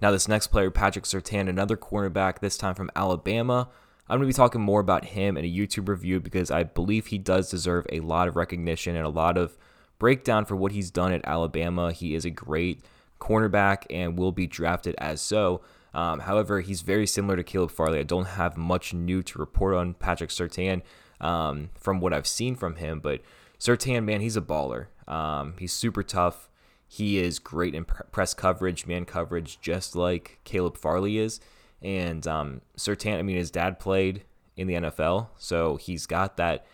Now, 0.00 0.10
this 0.10 0.28
next 0.28 0.48
player, 0.48 0.70
Patrick 0.70 1.04
Surtain, 1.04 1.48
another 1.48 1.76
cornerback, 1.76 2.38
this 2.38 2.56
time 2.56 2.74
from 2.74 2.90
Alabama. 2.94 3.68
I'm 4.08 4.18
going 4.18 4.28
to 4.28 4.34
be 4.34 4.36
talking 4.36 4.60
more 4.60 4.80
about 4.80 5.06
him 5.06 5.36
in 5.36 5.44
a 5.44 5.52
YouTube 5.52 5.88
review 5.88 6.20
because 6.20 6.50
I 6.50 6.62
believe 6.62 7.06
he 7.06 7.18
does 7.18 7.50
deserve 7.50 7.86
a 7.90 8.00
lot 8.00 8.28
of 8.28 8.36
recognition 8.36 8.96
and 8.96 9.04
a 9.04 9.10
lot 9.10 9.36
of 9.36 9.56
breakdown 9.98 10.44
for 10.44 10.56
what 10.56 10.72
he's 10.72 10.90
done 10.90 11.12
at 11.12 11.20
Alabama. 11.24 11.92
He 11.92 12.14
is 12.14 12.24
a 12.24 12.30
great 12.30 12.82
cornerback 13.20 13.84
and 13.90 14.16
will 14.16 14.32
be 14.32 14.46
drafted 14.46 14.94
as 14.98 15.20
so. 15.20 15.60
Um, 15.98 16.20
however, 16.20 16.60
he's 16.60 16.82
very 16.82 17.08
similar 17.08 17.34
to 17.34 17.42
Caleb 17.42 17.72
Farley. 17.72 17.98
I 17.98 18.04
don't 18.04 18.26
have 18.26 18.56
much 18.56 18.94
new 18.94 19.20
to 19.24 19.38
report 19.38 19.74
on 19.74 19.94
Patrick 19.94 20.30
Surtain 20.30 20.82
um, 21.20 21.70
from 21.74 21.98
what 21.98 22.12
I've 22.12 22.26
seen 22.26 22.54
from 22.54 22.76
him. 22.76 23.00
But 23.00 23.20
Surtain, 23.58 24.04
man, 24.04 24.20
he's 24.20 24.36
a 24.36 24.40
baller. 24.40 24.86
Um, 25.08 25.54
he's 25.58 25.72
super 25.72 26.04
tough. 26.04 26.48
He 26.86 27.18
is 27.18 27.40
great 27.40 27.74
in 27.74 27.84
press 27.84 28.32
coverage, 28.32 28.86
man 28.86 29.06
coverage, 29.06 29.60
just 29.60 29.96
like 29.96 30.38
Caleb 30.44 30.76
Farley 30.76 31.18
is. 31.18 31.40
And 31.82 32.24
um, 32.28 32.60
Surtain, 32.76 33.18
I 33.18 33.22
mean, 33.22 33.36
his 33.36 33.50
dad 33.50 33.80
played 33.80 34.22
in 34.56 34.68
the 34.68 34.74
NFL, 34.74 35.28
so 35.36 35.76
he's 35.76 36.06
got 36.06 36.36
that, 36.36 36.64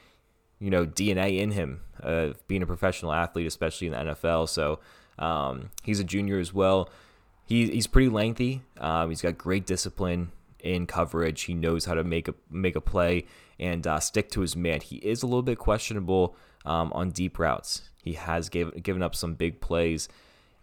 you 0.58 0.68
know, 0.68 0.84
DNA 0.84 1.38
in 1.38 1.52
him 1.52 1.80
of 2.00 2.46
being 2.46 2.62
a 2.62 2.66
professional 2.66 3.12
athlete, 3.12 3.46
especially 3.46 3.86
in 3.86 3.94
the 3.94 3.98
NFL. 4.12 4.50
So 4.50 4.80
um, 5.18 5.70
he's 5.82 5.98
a 5.98 6.04
junior 6.04 6.38
as 6.38 6.52
well. 6.52 6.90
He, 7.46 7.68
he's 7.68 7.86
pretty 7.86 8.08
lengthy. 8.08 8.62
Um, 8.78 9.10
he's 9.10 9.20
got 9.20 9.36
great 9.36 9.66
discipline 9.66 10.32
in 10.60 10.86
coverage. 10.86 11.42
He 11.42 11.54
knows 11.54 11.84
how 11.84 11.94
to 11.94 12.02
make 12.02 12.26
a 12.26 12.34
make 12.50 12.74
a 12.74 12.80
play 12.80 13.26
and 13.60 13.86
uh, 13.86 14.00
stick 14.00 14.30
to 14.30 14.40
his 14.40 14.56
man. 14.56 14.80
He 14.80 14.96
is 14.96 15.22
a 15.22 15.26
little 15.26 15.42
bit 15.42 15.58
questionable 15.58 16.34
um, 16.64 16.92
on 16.92 17.10
deep 17.10 17.38
routes. 17.38 17.82
He 18.02 18.14
has 18.14 18.48
gave, 18.48 18.82
given 18.82 19.02
up 19.02 19.14
some 19.14 19.34
big 19.34 19.60
plays 19.60 20.08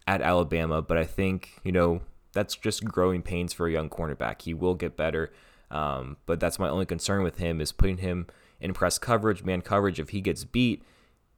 at 0.06 0.20
Alabama, 0.20 0.82
but 0.82 0.98
I 0.98 1.04
think 1.04 1.60
you 1.64 1.72
know 1.72 2.02
that's 2.32 2.56
just 2.56 2.84
growing 2.84 3.22
pains 3.22 3.52
for 3.52 3.66
a 3.66 3.72
young 3.72 3.88
cornerback. 3.88 4.42
He 4.42 4.52
will 4.52 4.74
get 4.74 4.96
better, 4.96 5.32
um, 5.70 6.16
but 6.26 6.40
that's 6.40 6.58
my 6.58 6.68
only 6.68 6.86
concern 6.86 7.22
with 7.22 7.38
him 7.38 7.60
is 7.60 7.72
putting 7.72 7.98
him 7.98 8.26
in 8.60 8.74
press 8.74 8.98
coverage, 8.98 9.44
man 9.44 9.60
coverage. 9.62 10.00
If 10.00 10.10
he 10.10 10.20
gets 10.20 10.44
beat, 10.44 10.82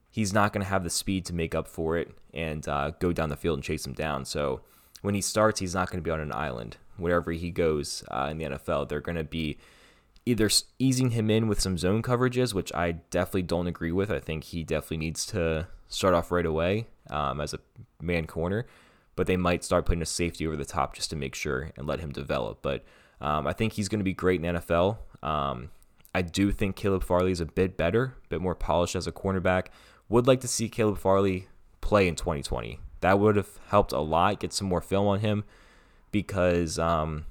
he's 0.09 0.33
not 0.33 0.53
going 0.53 0.63
to 0.63 0.69
have 0.69 0.83
the 0.83 0.89
speed 0.89 1.25
to 1.25 1.33
make 1.33 1.53
up 1.53 1.67
for 1.67 1.97
it 1.97 2.11
and 2.33 2.67
uh, 2.67 2.91
go 2.99 3.13
down 3.13 3.29
the 3.29 3.37
field 3.37 3.57
and 3.57 3.63
chase 3.63 3.85
him 3.85 3.93
down. 3.93 4.25
So 4.25 4.61
when 5.01 5.15
he 5.15 5.21
starts, 5.21 5.59
he's 5.59 5.75
not 5.75 5.89
going 5.89 6.01
to 6.01 6.07
be 6.07 6.11
on 6.11 6.19
an 6.19 6.33
island. 6.33 6.77
Wherever 6.97 7.31
he 7.31 7.51
goes 7.51 8.03
uh, 8.09 8.27
in 8.31 8.37
the 8.37 8.45
NFL, 8.45 8.89
they're 8.89 9.01
going 9.01 9.17
to 9.17 9.23
be 9.23 9.57
either 10.25 10.49
easing 10.79 11.11
him 11.11 11.29
in 11.29 11.47
with 11.47 11.61
some 11.61 11.77
zone 11.77 12.01
coverages, 12.01 12.53
which 12.53 12.73
I 12.73 12.93
definitely 13.11 13.43
don't 13.43 13.67
agree 13.67 13.91
with. 13.91 14.09
I 14.09 14.19
think 14.19 14.45
he 14.45 14.63
definitely 14.63 14.97
needs 14.97 15.25
to 15.27 15.67
start 15.87 16.13
off 16.13 16.31
right 16.31 16.45
away 16.45 16.87
um, 17.09 17.39
as 17.39 17.53
a 17.53 17.59
man 18.01 18.25
corner, 18.25 18.65
but 19.15 19.27
they 19.27 19.37
might 19.37 19.63
start 19.63 19.85
putting 19.85 20.01
a 20.01 20.05
safety 20.05 20.47
over 20.47 20.55
the 20.55 20.65
top 20.65 20.95
just 20.95 21.09
to 21.11 21.15
make 21.15 21.35
sure 21.35 21.71
and 21.77 21.85
let 21.85 21.99
him 21.99 22.11
develop. 22.11 22.59
But 22.61 22.83
um, 23.21 23.45
I 23.45 23.53
think 23.53 23.73
he's 23.73 23.87
going 23.87 23.99
to 23.99 24.05
be 24.05 24.13
great 24.13 24.43
in 24.43 24.55
NFL. 24.55 24.97
Um, 25.21 25.69
I 26.13 26.21
do 26.21 26.51
think 26.51 26.75
Caleb 26.75 27.03
Farley 27.03 27.31
is 27.31 27.41
a 27.41 27.45
bit 27.45 27.77
better, 27.77 28.15
a 28.25 28.29
bit 28.29 28.41
more 28.41 28.55
polished 28.55 28.95
as 28.95 29.05
a 29.05 29.11
cornerback. 29.11 29.67
Would 30.09 30.27
like 30.27 30.41
to 30.41 30.47
see 30.47 30.69
Caleb 30.69 30.97
Farley 30.97 31.47
play 31.81 32.07
in 32.07 32.15
2020. 32.15 32.79
That 33.05 33.19
would 33.19 33.35
have 33.35 33.59
helped 33.67 33.91
a 33.91 33.99
lot, 33.99 34.39
get 34.39 34.51
some 34.51 34.67
more 34.67 34.81
film 34.81 35.05
on 35.05 35.19
him 35.19 35.43
because 36.11 36.79
um, 36.79 37.25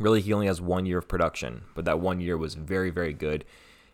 really 0.00 0.20
he 0.20 0.32
only 0.32 0.48
has 0.48 0.60
one 0.60 0.86
year 0.86 0.98
of 0.98 1.06
production, 1.06 1.66
but 1.76 1.84
that 1.84 2.00
one 2.00 2.20
year 2.20 2.36
was 2.36 2.54
very, 2.54 2.90
very 2.90 3.12
good 3.12 3.44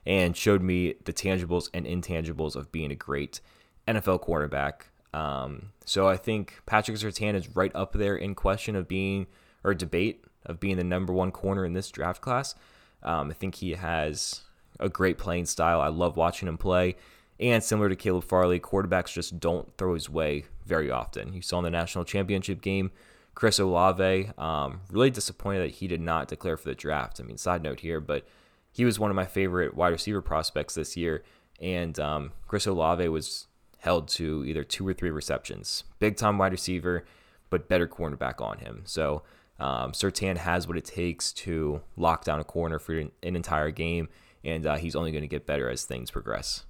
and 0.06 0.34
showed 0.34 0.62
me 0.62 0.94
the 1.04 1.12
tangibles 1.12 1.68
and 1.74 1.84
intangibles 1.84 2.56
of 2.56 2.72
being 2.72 2.90
a 2.90 2.94
great 2.94 3.42
NFL 3.86 4.22
quarterback. 4.22 4.86
Um, 5.12 5.72
so 5.84 6.08
I 6.08 6.16
think 6.16 6.62
Patrick 6.64 6.96
Surtain 6.96 7.34
is 7.34 7.54
right 7.54 7.72
up 7.74 7.92
there 7.92 8.16
in 8.16 8.34
question 8.34 8.74
of 8.74 8.88
being 8.88 9.26
or 9.62 9.74
debate 9.74 10.24
of 10.46 10.58
being 10.58 10.78
the 10.78 10.84
number 10.84 11.12
one 11.12 11.32
corner 11.32 11.66
in 11.66 11.74
this 11.74 11.90
draft 11.90 12.22
class. 12.22 12.54
Um, 13.02 13.28
I 13.28 13.34
think 13.34 13.56
he 13.56 13.72
has 13.72 14.40
a 14.80 14.88
great 14.88 15.18
playing 15.18 15.44
style. 15.44 15.82
I 15.82 15.88
love 15.88 16.16
watching 16.16 16.48
him 16.48 16.56
play. 16.56 16.96
And 17.40 17.62
similar 17.62 17.88
to 17.88 17.96
Caleb 17.96 18.24
Farley, 18.24 18.60
quarterbacks 18.60 19.12
just 19.12 19.40
don't 19.40 19.76
throw 19.76 19.94
his 19.94 20.08
way 20.08 20.44
very 20.66 20.90
often. 20.90 21.32
You 21.32 21.42
saw 21.42 21.58
in 21.58 21.64
the 21.64 21.70
national 21.70 22.04
championship 22.04 22.60
game 22.60 22.90
Chris 23.34 23.58
Olave, 23.58 24.30
um, 24.38 24.80
really 24.90 25.10
disappointed 25.10 25.64
that 25.64 25.76
he 25.76 25.88
did 25.88 26.00
not 26.00 26.28
declare 26.28 26.56
for 26.56 26.68
the 26.68 26.74
draft. 26.74 27.20
I 27.20 27.24
mean, 27.24 27.36
side 27.36 27.62
note 27.62 27.80
here, 27.80 28.00
but 28.00 28.26
he 28.70 28.84
was 28.84 28.98
one 28.98 29.10
of 29.10 29.16
my 29.16 29.24
favorite 29.24 29.74
wide 29.74 29.88
receiver 29.88 30.22
prospects 30.22 30.74
this 30.74 30.96
year. 30.96 31.24
And 31.60 31.98
um, 31.98 32.32
Chris 32.46 32.66
Olave 32.66 33.08
was 33.08 33.46
held 33.78 34.08
to 34.08 34.44
either 34.46 34.64
two 34.64 34.86
or 34.86 34.94
three 34.94 35.10
receptions. 35.10 35.84
Big 35.98 36.16
time 36.16 36.38
wide 36.38 36.52
receiver, 36.52 37.04
but 37.50 37.68
better 37.68 37.86
cornerback 37.86 38.40
on 38.40 38.58
him. 38.58 38.82
So 38.84 39.22
um, 39.58 39.92
Surtain 39.92 40.36
has 40.36 40.66
what 40.66 40.76
it 40.76 40.84
takes 40.84 41.32
to 41.32 41.82
lock 41.96 42.24
down 42.24 42.40
a 42.40 42.44
corner 42.44 42.78
for 42.78 42.98
an, 42.98 43.10
entire 43.22 43.70
game, 43.70 44.08
and 44.44 44.66
uh, 44.66 44.76
he's 44.76 44.96
only 44.96 45.12
going 45.12 45.22
to 45.22 45.28
get 45.28 45.46
better 45.46 45.68
as 45.68 45.84
things 45.84 46.10
progress. 46.10 46.64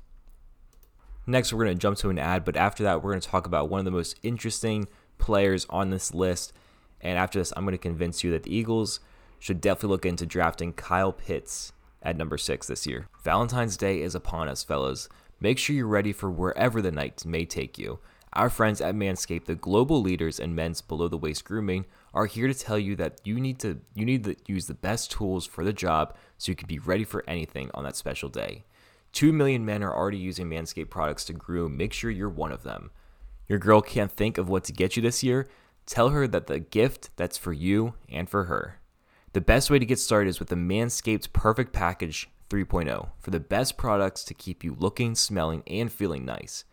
Next, 1.26 1.52
we're 1.52 1.64
going 1.64 1.76
to 1.76 1.80
jump 1.80 1.96
to 1.98 2.10
an 2.10 2.18
ad, 2.18 2.44
but 2.44 2.56
after 2.56 2.82
that, 2.84 3.02
we're 3.02 3.12
going 3.12 3.20
to 3.20 3.28
talk 3.28 3.46
about 3.46 3.70
one 3.70 3.78
of 3.78 3.84
the 3.84 3.90
most 3.90 4.18
interesting 4.22 4.88
players 5.16 5.66
on 5.70 5.90
this 5.90 6.12
list. 6.12 6.52
And 7.00 7.18
after 7.18 7.38
this, 7.38 7.52
I'm 7.56 7.64
going 7.64 7.72
to 7.72 7.78
convince 7.78 8.22
you 8.22 8.30
that 8.32 8.42
the 8.42 8.54
Eagles 8.54 9.00
should 9.38 9.60
definitely 9.60 9.90
look 9.90 10.06
into 10.06 10.26
drafting 10.26 10.72
Kyle 10.72 11.12
Pitts 11.12 11.72
at 12.02 12.16
number 12.16 12.36
six 12.36 12.66
this 12.66 12.86
year. 12.86 13.08
Valentine's 13.22 13.76
Day 13.78 14.02
is 14.02 14.14
upon 14.14 14.48
us, 14.48 14.62
fellas. 14.62 15.08
Make 15.40 15.58
sure 15.58 15.74
you're 15.74 15.86
ready 15.86 16.12
for 16.12 16.30
wherever 16.30 16.82
the 16.82 16.92
night 16.92 17.24
may 17.24 17.44
take 17.44 17.78
you. 17.78 18.00
Our 18.34 18.50
friends 18.50 18.80
at 18.80 18.94
Manscaped, 18.94 19.44
the 19.44 19.54
global 19.54 20.02
leaders 20.02 20.40
in 20.40 20.54
men's 20.54 20.80
below 20.80 21.08
the 21.08 21.16
waist 21.16 21.44
grooming, 21.44 21.86
are 22.12 22.26
here 22.26 22.48
to 22.48 22.54
tell 22.54 22.78
you 22.78 22.96
that 22.96 23.20
you 23.24 23.38
need 23.38 23.58
to 23.60 23.80
you 23.94 24.04
need 24.04 24.24
to 24.24 24.36
use 24.46 24.66
the 24.66 24.74
best 24.74 25.10
tools 25.10 25.46
for 25.46 25.64
the 25.64 25.72
job 25.72 26.16
so 26.36 26.50
you 26.50 26.56
can 26.56 26.66
be 26.66 26.78
ready 26.80 27.04
for 27.04 27.24
anything 27.28 27.70
on 27.74 27.84
that 27.84 27.96
special 27.96 28.28
day. 28.28 28.64
2 29.14 29.32
million 29.32 29.64
men 29.64 29.82
are 29.82 29.94
already 29.94 30.18
using 30.18 30.50
Manscaped 30.50 30.90
products 30.90 31.24
to 31.24 31.32
groom. 31.32 31.76
Make 31.76 31.92
sure 31.92 32.10
you're 32.10 32.28
one 32.28 32.50
of 32.50 32.64
them. 32.64 32.90
Your 33.48 33.60
girl 33.60 33.80
can't 33.80 34.10
think 34.10 34.38
of 34.38 34.48
what 34.48 34.64
to 34.64 34.72
get 34.72 34.96
you 34.96 35.02
this 35.02 35.22
year? 35.22 35.48
Tell 35.86 36.08
her 36.08 36.26
that 36.26 36.48
the 36.48 36.58
gift 36.58 37.10
that's 37.16 37.38
for 37.38 37.52
you 37.52 37.94
and 38.08 38.28
for 38.28 38.44
her. 38.44 38.80
The 39.32 39.40
best 39.40 39.70
way 39.70 39.78
to 39.78 39.86
get 39.86 40.00
started 40.00 40.30
is 40.30 40.40
with 40.40 40.48
the 40.48 40.56
Manscaped 40.56 41.32
Perfect 41.32 41.72
Package 41.72 42.28
3.0 42.50 43.08
for 43.20 43.30
the 43.30 43.40
best 43.40 43.76
products 43.76 44.24
to 44.24 44.34
keep 44.34 44.64
you 44.64 44.76
looking, 44.78 45.14
smelling, 45.14 45.62
and 45.68 45.92
feeling 45.92 46.24
nice. 46.24 46.64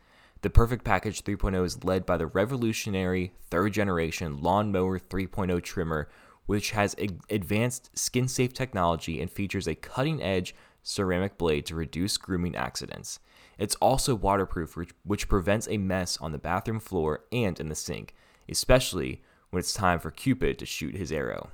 The 0.41 0.49
Perfect 0.49 0.83
Package 0.83 1.23
3.0 1.23 1.63
is 1.63 1.83
led 1.83 2.07
by 2.07 2.17
the 2.17 2.25
revolutionary 2.25 3.33
third 3.51 3.73
generation 3.73 4.41
Lawnmower 4.41 4.97
3.0 4.97 5.61
trimmer, 5.61 6.09
which 6.47 6.71
has 6.71 6.95
advanced 7.29 7.91
skin 7.93 8.27
safe 8.27 8.53
technology 8.53 9.21
and 9.21 9.29
features 9.29 9.67
a 9.67 9.75
cutting 9.75 10.23
edge 10.23 10.55
ceramic 10.83 11.37
blade 11.37 11.65
to 11.67 11.75
reduce 11.75 12.17
grooming 12.17 12.55
accidents. 12.55 13.19
It's 13.57 13.75
also 13.75 14.15
waterproof, 14.15 14.77
which 15.03 15.27
prevents 15.27 15.67
a 15.67 15.77
mess 15.77 16.17
on 16.17 16.31
the 16.31 16.37
bathroom 16.37 16.79
floor 16.79 17.25
and 17.31 17.59
in 17.59 17.69
the 17.69 17.75
sink, 17.75 18.15
especially 18.49 19.21
when 19.49 19.59
it's 19.59 19.73
time 19.73 19.99
for 19.99 20.11
Cupid 20.11 20.57
to 20.59 20.65
shoot 20.65 20.95
his 20.95 21.11
arrow. 21.11 21.49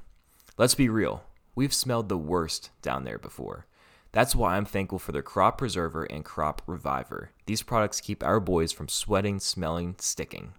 Let's 0.58 0.76
be 0.76 0.90
real, 0.90 1.24
we've 1.56 1.74
smelled 1.74 2.10
the 2.10 2.18
worst 2.18 2.70
down 2.82 3.04
there 3.04 3.20
before. 3.20 3.66
That's 4.14 4.36
why 4.36 4.56
I'm 4.56 4.66
thankful 4.66 5.00
for 5.00 5.12
their 5.12 5.22
Crop 5.22 5.58
Preserver 5.58 6.06
and 6.06 6.24
Crop 6.24 6.62
Reviver. 6.66 7.32
These 7.46 7.64
products 7.64 8.02
keep 8.02 8.24
our 8.24 8.40
boys 8.40 8.72
from 8.72 8.88
sweating, 8.88 9.40
smelling, 9.40 9.96
sticking. 10.00 10.54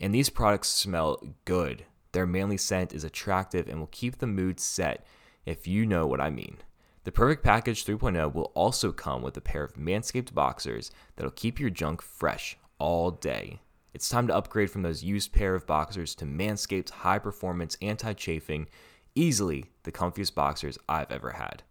And 0.00 0.14
these 0.14 0.30
products 0.30 0.68
smell 0.68 1.22
good. 1.44 1.84
Their 2.12 2.26
manly 2.26 2.56
scent 2.56 2.92
is 2.92 3.04
attractive 3.04 3.68
and 3.68 3.78
will 3.78 3.88
keep 3.88 4.18
the 4.18 4.26
mood 4.26 4.58
set 4.58 5.06
if 5.46 5.66
you 5.66 5.86
know 5.86 6.06
what 6.06 6.20
I 6.20 6.30
mean. 6.30 6.56
The 7.04 7.10
Perfect 7.10 7.42
Package 7.42 7.84
3.0 7.84 8.32
will 8.32 8.52
also 8.54 8.92
come 8.92 9.22
with 9.22 9.36
a 9.36 9.40
pair 9.40 9.64
of 9.64 9.74
Manscaped 9.74 10.32
boxers 10.32 10.92
that'll 11.16 11.32
keep 11.32 11.58
your 11.58 11.68
junk 11.68 12.00
fresh 12.00 12.56
all 12.78 13.10
day. 13.10 13.58
It's 13.92 14.08
time 14.08 14.28
to 14.28 14.36
upgrade 14.36 14.70
from 14.70 14.82
those 14.82 15.02
used 15.02 15.32
pair 15.32 15.56
of 15.56 15.66
boxers 15.66 16.14
to 16.16 16.24
Manscaped's 16.24 16.92
high 16.92 17.18
performance 17.18 17.76
anti 17.82 18.12
chafing, 18.12 18.68
easily 19.16 19.64
the 19.82 19.90
comfiest 19.90 20.36
boxers 20.36 20.78
I've 20.88 21.10
ever 21.10 21.30
had. 21.30 21.64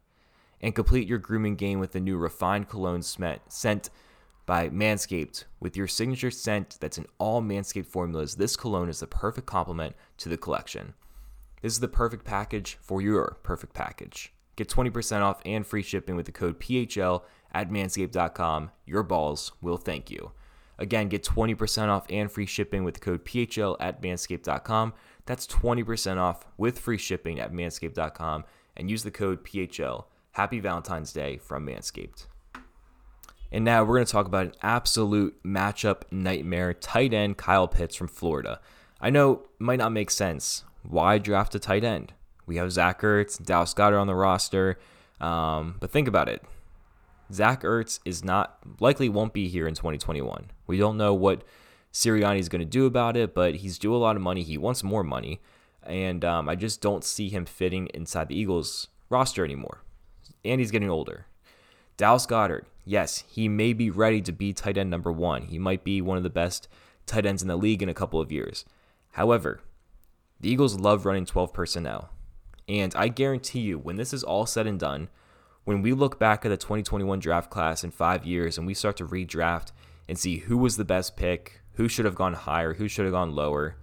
and 0.60 0.76
complete 0.76 1.08
your 1.08 1.18
grooming 1.18 1.56
game 1.56 1.80
with 1.80 1.94
the 1.94 2.00
new 2.02 2.18
refined 2.18 2.68
cologne 2.68 3.02
scent 3.02 3.90
by 4.46 4.70
Manscaped. 4.70 5.46
With 5.62 5.78
your 5.78 5.88
signature 5.88 6.30
scent 6.30 6.78
that's 6.82 6.98
in 6.98 7.08
all 7.20 7.42
Manscaped 7.42 7.88
formulas, 7.88 8.36
this 8.36 8.58
cologne 8.58 8.90
is 8.90 9.00
the 9.00 9.08
perfect 9.08 9.48
complement 9.48 9.96
to 10.18 10.28
the 10.28 10.38
collection. 10.38 10.94
This 11.62 11.74
is 11.74 11.80
the 11.80 11.88
perfect 11.88 12.26
package 12.26 12.78
for 12.82 13.02
your 13.02 13.38
perfect 13.44 13.74
package. 13.74 14.34
Get 14.56 14.70
20% 14.70 15.22
off 15.22 15.42
and 15.46 15.66
free 15.66 15.84
shipping 15.84 16.16
with 16.16 16.26
the 16.26 16.32
code 16.32 16.60
PHL 16.60 17.24
at 17.54 17.70
manscaped.com. 17.70 18.72
Your 18.86 19.04
balls 19.04 19.52
will 19.62 19.78
thank 19.78 20.12
you. 20.12 20.32
Again, 20.78 21.10
get 21.10 21.24
20% 21.24 21.90
off 21.90 22.06
and 22.10 22.32
free 22.32 22.46
shipping 22.46 22.84
with 22.84 22.96
the 22.96 23.00
code 23.00 23.24
PHL 23.24 23.78
at 23.80 24.02
manscaped.com. 24.02 24.94
That's 25.26 25.46
20% 25.48 26.18
off 26.18 26.48
with 26.58 26.80
free 26.80 26.98
shipping 26.98 27.40
at 27.40 27.54
manscaped.com 27.54 28.46
and 28.76 28.90
use 28.90 29.04
the 29.04 29.12
code 29.12 29.44
PHL. 29.44 30.06
Happy 30.32 30.60
Valentine's 30.60 31.14
Day 31.14 31.38
from 31.38 31.68
Manscaped. 31.68 32.26
And 33.52 33.66
now 33.66 33.84
we're 33.84 33.96
going 33.96 34.06
to 34.06 34.12
talk 34.12 34.28
about 34.28 34.46
an 34.48 34.54
absolute 34.64 35.44
matchup 35.44 36.04
nightmare 36.10 36.74
tight 36.74 37.14
end 37.14 37.38
Kyle 37.38 37.68
Pitts 37.68 37.96
from 37.96 38.08
Florida. 38.08 38.62
I 39.00 39.10
know 39.10 39.44
might 39.60 39.80
not 39.80 39.92
make 39.92 40.10
sense. 40.10 40.64
Why 40.84 41.18
draft 41.18 41.54
a 41.54 41.60
tight 41.60 41.84
end? 41.84 42.14
We 42.46 42.58
have 42.58 42.72
Zach 42.72 43.02
Ertz, 43.02 43.44
Dallas 43.44 43.74
Goedert 43.74 44.00
on 44.00 44.08
the 44.08 44.16
roster. 44.16 44.80
Um, 45.20 45.76
but 45.80 45.92
think 45.92 46.08
about 46.08 46.28
it. 46.30 46.44
Zach 47.32 47.62
Ertz 47.64 48.00
is 48.04 48.24
not 48.24 48.58
likely 48.80 49.08
won't 49.08 49.34
be 49.34 49.48
here 49.48 49.68
in 49.68 49.76
2021. 49.76 50.52
We 50.68 50.78
don't 50.78 50.98
know 50.98 51.14
what 51.14 51.44
Sirianni 51.94 52.40
is 52.40 52.50
going 52.50 52.62
to 52.62 52.66
do 52.66 52.86
about 52.86 53.16
it, 53.16 53.34
but 53.34 53.56
he's 53.56 53.78
due 53.78 53.96
a 53.96 53.98
lot 53.98 54.16
of 54.16 54.22
money. 54.22 54.44
He 54.44 54.58
wants 54.58 54.84
more 54.84 55.04
money, 55.04 55.40
and 55.84 56.26
um, 56.26 56.50
I 56.50 56.56
just 56.56 56.82
don't 56.82 57.04
see 57.04 57.30
him 57.30 57.46
fitting 57.46 57.88
inside 57.94 58.28
the 58.28 58.38
Eagles 58.38 58.88
roster 59.10 59.46
anymore. 59.46 59.84
And 60.44 60.60
he's 60.60 60.72
getting 60.72 60.90
older. 60.90 61.28
Dallas 61.98 62.26
Goedert, 62.26 62.66
yes, 62.84 63.24
he 63.30 63.48
may 63.48 63.74
be 63.74 63.90
ready 63.90 64.22
to 64.22 64.32
be 64.32 64.54
tight 64.54 64.78
end 64.78 64.90
number 64.90 65.12
one. 65.12 65.44
He 65.44 65.60
might 65.60 65.84
be 65.84 66.02
one 66.02 66.18
of 66.18 66.24
the 66.24 66.30
best 66.30 66.68
tight 67.06 67.26
ends 67.26 67.42
in 67.42 67.48
the 67.48 67.56
league 67.56 67.84
in 67.84 67.90
a 67.90 67.94
couple 67.94 68.20
of 68.20 68.32
years. 68.32 68.66
However, 69.12 69.62
the 70.40 70.50
Eagles 70.50 70.80
love 70.80 71.06
running 71.06 71.26
12 71.26 71.54
personnel. 71.54 72.10
And 72.68 72.94
I 72.96 73.08
guarantee 73.08 73.62
you, 73.62 73.78
when 73.78 73.96
this 73.96 74.14
is 74.14 74.24
all 74.24 74.46
said 74.46 74.68
and 74.68 74.80
done, 74.80 75.10
when 75.64 75.82
we 75.82 75.94
look 75.94 76.20
back 76.20 76.46
at 76.46 76.50
the 76.50 76.58
2021 76.58 77.20
draft 77.20 77.50
class 77.50 77.84
in 77.84 77.92
five 77.92 78.26
years 78.26 78.58
and 78.58 78.66
we 78.66 78.74
start 78.74 78.98
to 78.98 79.06
redraft 79.06 79.72
and 80.08 80.18
see 80.18 80.38
who 80.38 80.58
was 80.58 80.78
the 80.78 80.86
best 80.86 81.16
pick, 81.16 81.62
who 81.74 81.88
should 81.88 82.06
have 82.06 82.16
gone 82.16 82.34
higher, 82.34 82.74
who 82.74 82.88
should 82.88 83.06
have 83.06 83.14
gone 83.14 83.36
lower, 83.36 83.76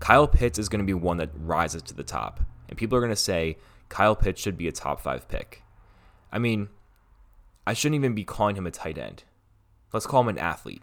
Kyle 0.00 0.26
Pitts 0.26 0.58
is 0.58 0.68
going 0.68 0.80
to 0.80 0.86
be 0.86 0.94
one 0.94 1.18
that 1.18 1.30
rises 1.36 1.82
to 1.82 1.94
the 1.94 2.02
top. 2.02 2.40
And 2.68 2.78
people 2.78 2.96
are 2.96 3.00
going 3.00 3.10
to 3.10 3.16
say 3.16 3.58
Kyle 3.88 4.16
Pitts 4.16 4.40
should 4.40 4.56
be 4.56 4.68
a 4.68 4.72
top 4.72 5.00
five 5.00 5.28
pick. 5.28 5.62
I 6.32 6.38
mean, 6.38 6.68
I 7.66 7.74
shouldn't 7.74 8.00
even 8.00 8.14
be 8.14 8.24
calling 8.24 8.56
him 8.56 8.66
a 8.66 8.70
tight 8.70 8.98
end. 8.98 9.24
Let's 9.92 10.06
call 10.06 10.22
him 10.22 10.28
an 10.28 10.38
athlete. 10.38 10.82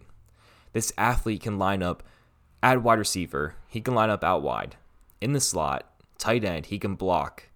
This 0.72 0.94
athlete 0.98 1.42
can 1.42 1.58
line 1.58 1.82
up 1.82 2.04
at 2.62 2.84
wide 2.84 3.00
receiver, 3.00 3.56
he 3.68 3.82
can 3.82 3.96
line 3.96 4.10
up 4.10 4.24
out 4.24 4.42
wide, 4.42 4.76
in 5.22 5.34
the 5.34 5.40
slot, 5.40 5.90
tight 6.20 6.44
end, 6.44 6.68
he 6.68 6.78
can 6.78 6.96
block, 6.96 7.50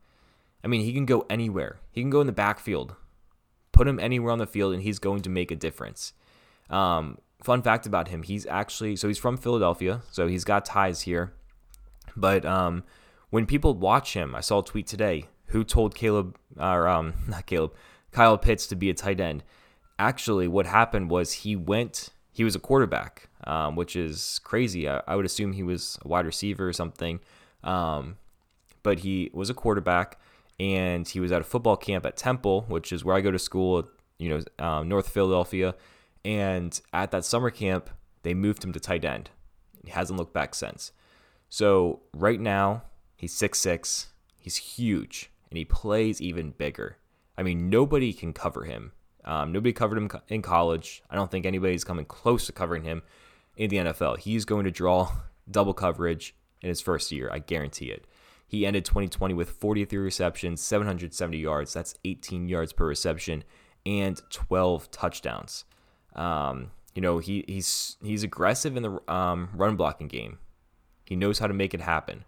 I 0.64 0.68
mean, 0.68 0.82
he 0.82 0.94
can 0.94 1.06
go 1.06 1.26
anywhere. 1.30 1.80
He 1.92 2.02
can 2.02 2.10
go 2.10 2.22
in 2.22 2.28
the 2.28 2.34
backfield. 2.34 2.96
Put 3.72 3.88
him 3.88 4.00
anywhere 4.00 4.32
on 4.32 4.40
the 4.40 4.48
field, 4.48 4.74
and 4.74 4.84
he's 4.84 5.00
going 5.00 5.22
to 5.24 5.30
make 5.30 5.52
a 5.52 5.56
difference. 5.56 6.14
Um, 6.70 7.18
fun 7.42 7.62
fact 7.62 7.86
about 7.86 8.08
him: 8.08 8.24
he's 8.24 8.46
actually 8.46 8.96
so 8.96 9.08
he's 9.08 9.18
from 9.18 9.36
Philadelphia, 9.36 10.02
so 10.12 10.28
he's 10.28 10.44
got 10.44 10.64
ties 10.64 11.02
here. 11.02 11.34
But 12.16 12.46
um, 12.46 12.84
when 13.30 13.46
people 13.46 13.74
watch 13.74 14.14
him, 14.14 14.36
I 14.36 14.42
saw 14.42 14.60
a 14.60 14.64
tweet 14.64 14.88
today. 14.88 15.26
Who 15.48 15.64
told 15.64 15.94
Caleb 15.96 16.38
or 16.58 16.88
um, 16.88 17.14
not 17.28 17.46
Caleb, 17.46 17.74
Kyle 18.12 18.38
Pitts 18.38 18.68
to 18.68 18.76
be 18.76 18.90
a 18.90 18.94
tight 18.94 19.20
end? 19.20 19.44
Actually, 20.00 20.48
what 20.48 20.66
happened 20.66 21.10
was 21.10 21.34
he 21.34 21.56
went. 21.56 22.10
He 22.32 22.44
was 22.44 22.56
a 22.56 22.60
quarterback, 22.60 23.30
um, 23.46 23.76
which 23.76 23.96
is 23.96 24.40
crazy. 24.44 24.90
I, 24.90 25.02
I, 25.06 25.16
would 25.16 25.26
assume 25.26 25.54
he 25.54 25.62
was 25.62 26.00
a 26.04 26.08
wide 26.08 26.26
receiver 26.26 26.68
or 26.68 26.74
something. 26.74 27.20
Um, 27.64 28.18
but 28.84 29.00
he 29.00 29.32
was 29.34 29.50
a 29.50 29.54
quarterback 29.54 30.20
and 30.60 31.08
he 31.08 31.20
was 31.20 31.32
at 31.32 31.42
a 31.42 31.46
football 31.46 31.78
camp 31.78 32.06
at 32.06 32.16
Temple, 32.16 32.66
which 32.68 32.92
is 32.92 33.04
where 33.04 33.16
I 33.16 33.22
go 33.22 33.32
to 33.32 33.40
school, 33.40 33.88
you 34.20 34.30
know, 34.30 34.66
um, 34.66 34.88
North 34.88 35.10
Philadelphia. 35.10 35.76
And 36.24 36.80
at 36.94 37.12
that 37.12 37.26
summer 37.26 37.50
camp, 37.50 37.90
they 38.22 38.34
moved 38.34 38.64
him 38.64 38.72
to 38.74 38.80
tight 38.80 39.04
end. 39.04 39.30
He 39.84 39.92
hasn't 39.92 40.18
looked 40.18 40.34
back 40.34 40.56
since. 40.56 40.92
So 41.50 42.02
right 42.14 42.40
now, 42.40 42.84
he's 43.18 43.34
six 43.34 43.60
six. 43.60 44.08
He's 44.38 44.56
huge, 44.58 45.30
and 45.50 45.58
he 45.58 45.66
plays 45.66 46.22
even 46.22 46.52
bigger. 46.52 46.98
I 47.38 47.44
mean, 47.44 47.70
nobody 47.70 48.14
can 48.14 48.34
cover 48.34 48.66
him. 48.66 48.92
Um, 49.26 49.52
nobody 49.52 49.72
covered 49.72 49.98
him 49.98 50.10
in 50.28 50.42
college. 50.42 51.02
I 51.10 51.16
don't 51.16 51.32
think 51.32 51.46
anybody's 51.46 51.84
coming 51.84 52.06
close 52.06 52.46
to 52.48 52.52
covering 52.52 52.84
him 52.84 53.04
in 53.56 53.70
the 53.70 53.78
NFL. 53.78 54.20
He's 54.20 54.46
going 54.46 54.66
to 54.66 54.72
draw 54.72 55.12
double 55.50 55.74
coverage 55.74 56.36
in 56.62 56.70
his 56.70 56.82
first 56.82 57.12
year. 57.12 57.30
I 57.32 57.40
guarantee 57.40 57.92
it. 57.92 58.06
He 58.48 58.66
ended 58.66 58.86
2020 58.86 59.34
with 59.34 59.50
43 59.50 59.98
receptions, 59.98 60.62
770 60.62 61.38
yards. 61.38 61.74
That's 61.74 61.96
18 62.06 62.48
yards 62.48 62.74
per 62.74 62.86
reception 62.86 63.44
and 63.86 64.22
12 64.30 64.92
touchdowns. 64.92 65.66
Um, 66.16 66.72
you 66.94 67.02
know, 67.02 67.18
he, 67.18 67.44
he's 67.48 67.98
he's 68.04 68.24
aggressive 68.24 68.78
in 68.78 68.84
the 68.84 69.12
um, 69.12 69.50
run 69.54 69.76
blocking 69.76 70.08
game. 70.08 70.38
He 71.06 71.16
knows 71.16 71.40
how 71.40 71.48
to 71.48 71.54
make 71.54 71.74
it 71.74 71.82
happen. 71.82 72.24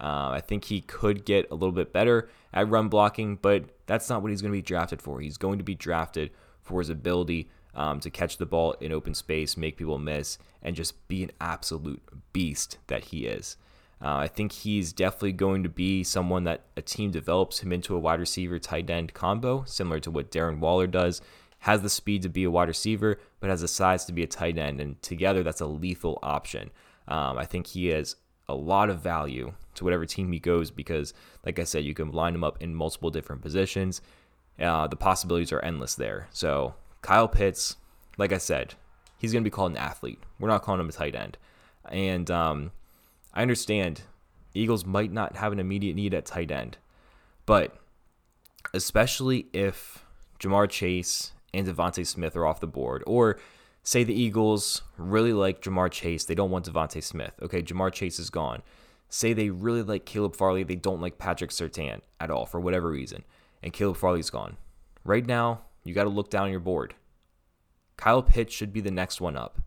Uh, 0.00 0.30
I 0.30 0.42
think 0.44 0.64
he 0.64 0.80
could 0.80 1.24
get 1.24 1.50
a 1.50 1.54
little 1.54 1.72
bit 1.72 1.92
better 1.92 2.28
at 2.52 2.68
run 2.68 2.88
blocking, 2.88 3.36
but 3.36 3.64
that's 3.86 4.08
not 4.08 4.22
what 4.22 4.30
he's 4.30 4.42
going 4.42 4.52
to 4.52 4.58
be 4.58 4.62
drafted 4.62 5.02
for. 5.02 5.20
He's 5.20 5.38
going 5.38 5.58
to 5.58 5.64
be 5.64 5.74
drafted 5.74 6.30
for 6.62 6.80
his 6.80 6.90
ability 6.90 7.48
um, 7.74 8.00
to 8.00 8.10
catch 8.10 8.36
the 8.36 8.46
ball 8.46 8.72
in 8.80 8.92
open 8.92 9.14
space, 9.14 9.56
make 9.56 9.76
people 9.76 9.98
miss, 9.98 10.38
and 10.62 10.76
just 10.76 11.08
be 11.08 11.24
an 11.24 11.30
absolute 11.40 12.02
beast 12.32 12.78
that 12.86 13.06
he 13.06 13.26
is. 13.26 13.56
Uh, 14.00 14.16
I 14.16 14.28
think 14.28 14.52
he's 14.52 14.92
definitely 14.92 15.32
going 15.32 15.64
to 15.64 15.68
be 15.68 16.04
someone 16.04 16.44
that 16.44 16.62
a 16.76 16.82
team 16.82 17.10
develops 17.10 17.60
him 17.60 17.72
into 17.72 17.96
a 17.96 17.98
wide 17.98 18.20
receiver 18.20 18.58
tight 18.58 18.88
end 18.90 19.12
combo, 19.12 19.64
similar 19.66 19.98
to 20.00 20.10
what 20.10 20.30
Darren 20.30 20.58
Waller 20.58 20.86
does. 20.86 21.20
Has 21.62 21.82
the 21.82 21.88
speed 21.88 22.22
to 22.22 22.28
be 22.28 22.44
a 22.44 22.50
wide 22.50 22.68
receiver, 22.68 23.18
but 23.40 23.50
has 23.50 23.62
the 23.62 23.68
size 23.68 24.04
to 24.04 24.12
be 24.12 24.22
a 24.22 24.28
tight 24.28 24.56
end. 24.56 24.80
And 24.80 25.02
together, 25.02 25.42
that's 25.42 25.60
a 25.60 25.66
lethal 25.66 26.20
option. 26.22 26.70
Um, 27.08 27.36
I 27.36 27.46
think 27.46 27.66
he 27.66 27.88
has 27.88 28.14
a 28.48 28.54
lot 28.54 28.90
of 28.90 29.00
value 29.00 29.52
to 29.74 29.84
whatever 29.84 30.06
team 30.06 30.30
he 30.32 30.38
goes 30.38 30.70
because, 30.70 31.12
like 31.44 31.58
I 31.58 31.64
said, 31.64 31.84
you 31.84 31.94
can 31.94 32.12
line 32.12 32.34
him 32.34 32.44
up 32.44 32.62
in 32.62 32.74
multiple 32.74 33.10
different 33.10 33.42
positions. 33.42 34.00
Uh, 34.58 34.86
the 34.86 34.96
possibilities 34.96 35.52
are 35.52 35.60
endless 35.60 35.96
there. 35.96 36.28
So, 36.32 36.74
Kyle 37.02 37.28
Pitts, 37.28 37.76
like 38.16 38.32
I 38.32 38.38
said, 38.38 38.74
he's 39.18 39.32
going 39.32 39.42
to 39.42 39.50
be 39.50 39.54
called 39.54 39.72
an 39.72 39.78
athlete. 39.78 40.20
We're 40.38 40.48
not 40.48 40.62
calling 40.62 40.80
him 40.80 40.88
a 40.88 40.92
tight 40.92 41.14
end. 41.14 41.38
And 41.90 42.30
um, 42.30 42.72
I 43.38 43.42
understand 43.42 44.02
Eagles 44.52 44.84
might 44.84 45.12
not 45.12 45.36
have 45.36 45.52
an 45.52 45.60
immediate 45.60 45.94
need 45.94 46.12
at 46.12 46.26
tight 46.26 46.50
end, 46.50 46.76
but 47.46 47.78
especially 48.74 49.46
if 49.52 50.04
Ja'Marr 50.40 50.68
Chase 50.68 51.30
and 51.54 51.64
DeVonta 51.64 52.04
Smith 52.04 52.34
are 52.34 52.44
off 52.44 52.58
the 52.58 52.66
board, 52.66 53.04
or 53.06 53.38
say 53.84 54.02
the 54.02 54.20
Eagles 54.20 54.82
really 54.96 55.32
like 55.32 55.62
Ja'Marr 55.62 55.88
Chase, 55.88 56.24
they 56.24 56.34
don't 56.34 56.50
want 56.50 56.64
DeVonta 56.64 57.00
Smith. 57.00 57.30
Okay, 57.40 57.62
Ja'Marr 57.62 57.92
Chase 57.92 58.18
is 58.18 58.28
gone. 58.28 58.60
Say 59.08 59.34
they 59.34 59.50
really 59.50 59.82
like 59.82 60.04
Caleb 60.04 60.34
Farley, 60.34 60.64
they 60.64 60.74
don't 60.74 61.00
like 61.00 61.18
Patrick 61.18 61.50
Surtain 61.50 62.00
at 62.18 62.32
all 62.32 62.44
for 62.44 62.58
whatever 62.58 62.90
reason, 62.90 63.22
and 63.62 63.72
Caleb 63.72 63.98
Farley's 63.98 64.30
gone. 64.30 64.56
Right 65.04 65.24
now, 65.24 65.60
you 65.84 65.94
got 65.94 66.04
to 66.04 66.10
look 66.10 66.28
down 66.28 66.50
your 66.50 66.58
board. 66.58 66.96
Kyle 67.96 68.20
Pitts 68.20 68.52
should 68.52 68.72
be 68.72 68.80
the 68.80 68.90
next 68.90 69.20
one 69.20 69.36
up. 69.36 69.60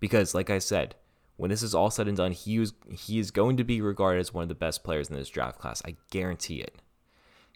Because, 0.00 0.34
like 0.34 0.50
I 0.50 0.58
said, 0.58 0.96
when 1.36 1.50
this 1.50 1.62
is 1.62 1.74
all 1.74 1.90
said 1.90 2.08
and 2.08 2.16
done, 2.16 2.32
he 2.32 2.58
is, 2.58 2.72
he 2.90 3.18
is 3.18 3.30
going 3.30 3.56
to 3.56 3.64
be 3.64 3.80
regarded 3.80 4.20
as 4.20 4.32
one 4.32 4.42
of 4.42 4.48
the 4.48 4.54
best 4.54 4.84
players 4.84 5.10
in 5.10 5.16
this 5.16 5.28
draft 5.28 5.58
class. 5.58 5.82
I 5.84 5.96
guarantee 6.10 6.60
it. 6.60 6.76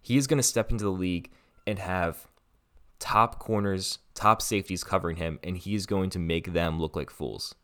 He 0.02 0.16
is 0.16 0.26
going 0.26 0.38
to 0.38 0.42
step 0.42 0.70
into 0.70 0.84
the 0.84 0.90
league 0.90 1.30
and 1.66 1.78
have 1.78 2.28
top 2.98 3.38
corners, 3.38 3.98
top 4.14 4.42
safeties 4.42 4.82
covering 4.82 5.16
him, 5.16 5.38
and 5.44 5.56
he's 5.56 5.86
going 5.86 6.10
to 6.10 6.18
make 6.18 6.52
them 6.52 6.80
look 6.80 6.96
like 6.96 7.10
fools. 7.10 7.54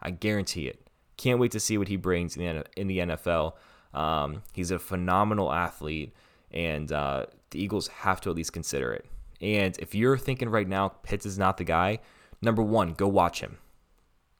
I 0.00 0.10
guarantee 0.10 0.66
it. 0.66 0.88
Can't 1.16 1.38
wait 1.38 1.52
to 1.52 1.60
see 1.60 1.78
what 1.78 1.88
he 1.88 1.96
brings 1.96 2.36
in 2.36 2.42
the, 2.42 2.64
in 2.76 2.88
the 2.88 2.98
NFL. 2.98 3.52
Um, 3.94 4.42
he's 4.52 4.70
a 4.70 4.78
phenomenal 4.78 5.52
athlete, 5.52 6.12
and 6.50 6.90
uh, 6.90 7.26
the 7.50 7.62
Eagles 7.62 7.88
have 7.88 8.20
to 8.22 8.30
at 8.30 8.36
least 8.36 8.52
consider 8.52 8.92
it. 8.92 9.06
And 9.40 9.76
if 9.78 9.94
you're 9.94 10.18
thinking 10.18 10.48
right 10.48 10.68
now 10.68 10.88
Pitts 10.88 11.26
is 11.26 11.38
not 11.38 11.56
the 11.56 11.64
guy, 11.64 11.98
number 12.40 12.62
one, 12.62 12.94
go 12.94 13.06
watch 13.06 13.40
him. 13.40 13.58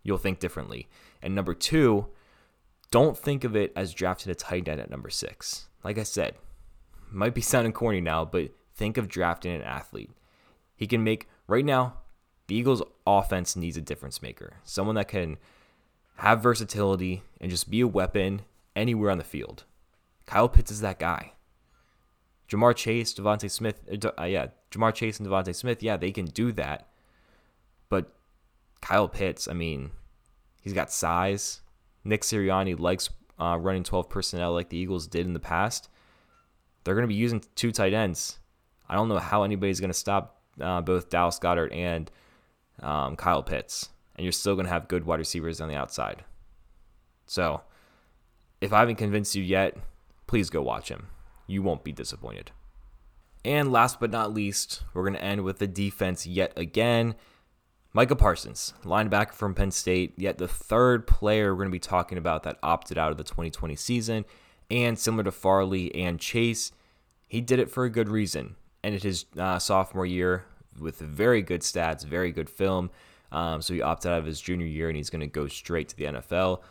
You'll 0.02 0.18
think 0.18 0.40
differently. 0.40 0.88
And 1.22 1.34
number 1.34 1.54
two, 1.54 2.06
don't 2.90 3.16
think 3.16 3.44
of 3.44 3.56
it 3.56 3.72
as 3.76 3.94
drafting 3.94 4.30
a 4.30 4.34
tight 4.34 4.68
end 4.68 4.80
at 4.80 4.90
number 4.90 5.10
six. 5.10 5.68
Like 5.84 5.98
I 5.98 6.02
said, 6.02 6.34
might 7.10 7.34
be 7.34 7.40
sounding 7.42 7.72
corny 7.72 8.00
now, 8.00 8.24
but 8.24 8.50
think 8.74 8.96
of 8.96 9.08
drafting 9.08 9.54
an 9.54 9.62
athlete. 9.62 10.10
He 10.76 10.86
can 10.86 11.04
make, 11.04 11.28
right 11.46 11.64
now, 11.64 11.98
the 12.48 12.56
Eagles' 12.56 12.82
offense 13.06 13.56
needs 13.56 13.76
a 13.76 13.80
difference 13.82 14.20
maker. 14.20 14.54
Someone 14.64 14.96
that 14.96 15.08
can 15.08 15.38
have 16.16 16.42
versatility 16.42 17.22
and 17.40 17.50
just 17.50 17.70
be 17.70 17.80
a 17.80 17.86
weapon 17.86 18.42
anywhere 18.74 19.10
on 19.10 19.18
the 19.18 19.24
field. 19.24 19.64
Kyle 20.26 20.48
Pitts 20.48 20.70
is 20.70 20.80
that 20.80 20.98
guy. 20.98 21.32
Ja'Marr 22.48 22.76
Chase, 22.76 23.14
DeVonta 23.14 23.50
Smith, 23.50 23.82
uh, 24.18 24.24
yeah, 24.24 24.48
Ja'Marr 24.70 24.94
Chase 24.94 25.18
and 25.18 25.28
DeVonta 25.28 25.54
Smith, 25.54 25.82
yeah, 25.82 25.96
they 25.96 26.12
can 26.12 26.26
do 26.26 26.52
that. 26.52 26.88
But 27.88 28.14
Kyle 28.82 29.08
Pitts, 29.08 29.48
I 29.48 29.54
mean, 29.54 29.92
he's 30.60 30.74
got 30.74 30.92
size. 30.92 31.62
Nick 32.04 32.22
Sirianni 32.22 32.78
likes 32.78 33.08
uh, 33.40 33.56
running 33.58 33.84
12 33.84 34.10
personnel 34.10 34.52
like 34.52 34.68
the 34.68 34.76
Eagles 34.76 35.06
did 35.06 35.24
in 35.24 35.32
the 35.32 35.40
past. 35.40 35.88
They're 36.84 36.94
going 36.94 37.04
to 37.04 37.08
be 37.08 37.14
using 37.14 37.42
two 37.54 37.72
tight 37.72 37.94
ends. 37.94 38.38
I 38.88 38.96
don't 38.96 39.08
know 39.08 39.18
how 39.18 39.44
anybody's 39.44 39.80
going 39.80 39.90
to 39.90 39.94
stop 39.94 40.42
uh, 40.60 40.80
both 40.82 41.08
Dallas 41.08 41.38
Goedert 41.38 41.74
and 41.74 42.10
um, 42.82 43.16
Kyle 43.16 43.42
Pitts, 43.42 43.88
and 44.16 44.24
you're 44.24 44.32
still 44.32 44.54
going 44.54 44.66
to 44.66 44.72
have 44.72 44.88
good 44.88 45.06
wide 45.06 45.20
receivers 45.20 45.60
on 45.60 45.68
the 45.68 45.76
outside. 45.76 46.24
So, 47.26 47.62
if 48.60 48.72
I 48.72 48.80
haven't 48.80 48.96
convinced 48.96 49.34
you 49.34 49.42
yet, 49.42 49.76
please 50.26 50.50
go 50.50 50.60
watch 50.60 50.88
him. 50.88 51.06
You 51.46 51.62
won't 51.62 51.84
be 51.84 51.92
disappointed. 51.92 52.50
And 53.44 53.72
last 53.72 54.00
but 54.00 54.10
not 54.10 54.34
least, 54.34 54.82
we're 54.92 55.02
going 55.02 55.14
to 55.14 55.24
end 55.24 55.42
with 55.42 55.58
the 55.58 55.66
defense 55.66 56.26
yet 56.26 56.52
again. 56.56 57.14
Micah 57.94 58.16
Parsons, 58.16 58.72
linebacker 58.84 59.34
from 59.34 59.54
Penn 59.54 59.70
State, 59.70 60.14
yet 60.16 60.38
the 60.38 60.48
third 60.48 61.06
player 61.06 61.52
we're 61.52 61.58
going 61.58 61.68
to 61.68 61.72
be 61.72 61.78
talking 61.78 62.16
about 62.16 62.42
that 62.44 62.58
opted 62.62 62.96
out 62.96 63.10
of 63.10 63.18
the 63.18 63.24
2020 63.24 63.76
season. 63.76 64.24
And 64.70 64.98
similar 64.98 65.24
to 65.24 65.30
Farley 65.30 65.94
and 65.94 66.18
Chase, 66.18 66.72
he 67.28 67.42
did 67.42 67.58
it 67.58 67.70
for 67.70 67.84
a 67.84 67.90
good 67.90 68.08
reason. 68.08 68.56
Ended 68.82 69.02
his 69.02 69.26
uh, 69.38 69.58
sophomore 69.58 70.06
year 70.06 70.46
with 70.80 71.00
very 71.00 71.42
good 71.42 71.60
stats, 71.60 72.02
very 72.02 72.32
good 72.32 72.48
film. 72.48 72.90
Um, 73.30 73.60
so 73.60 73.74
he 73.74 73.82
opted 73.82 74.12
out 74.12 74.18
of 74.20 74.24
his 74.24 74.40
junior 74.40 74.66
year 74.66 74.88
and 74.88 74.96
he's 74.96 75.10
going 75.10 75.20
to 75.20 75.26
go 75.26 75.46
straight 75.46 75.90
to 75.90 75.96
the 75.96 76.04
NFL. 76.04 76.62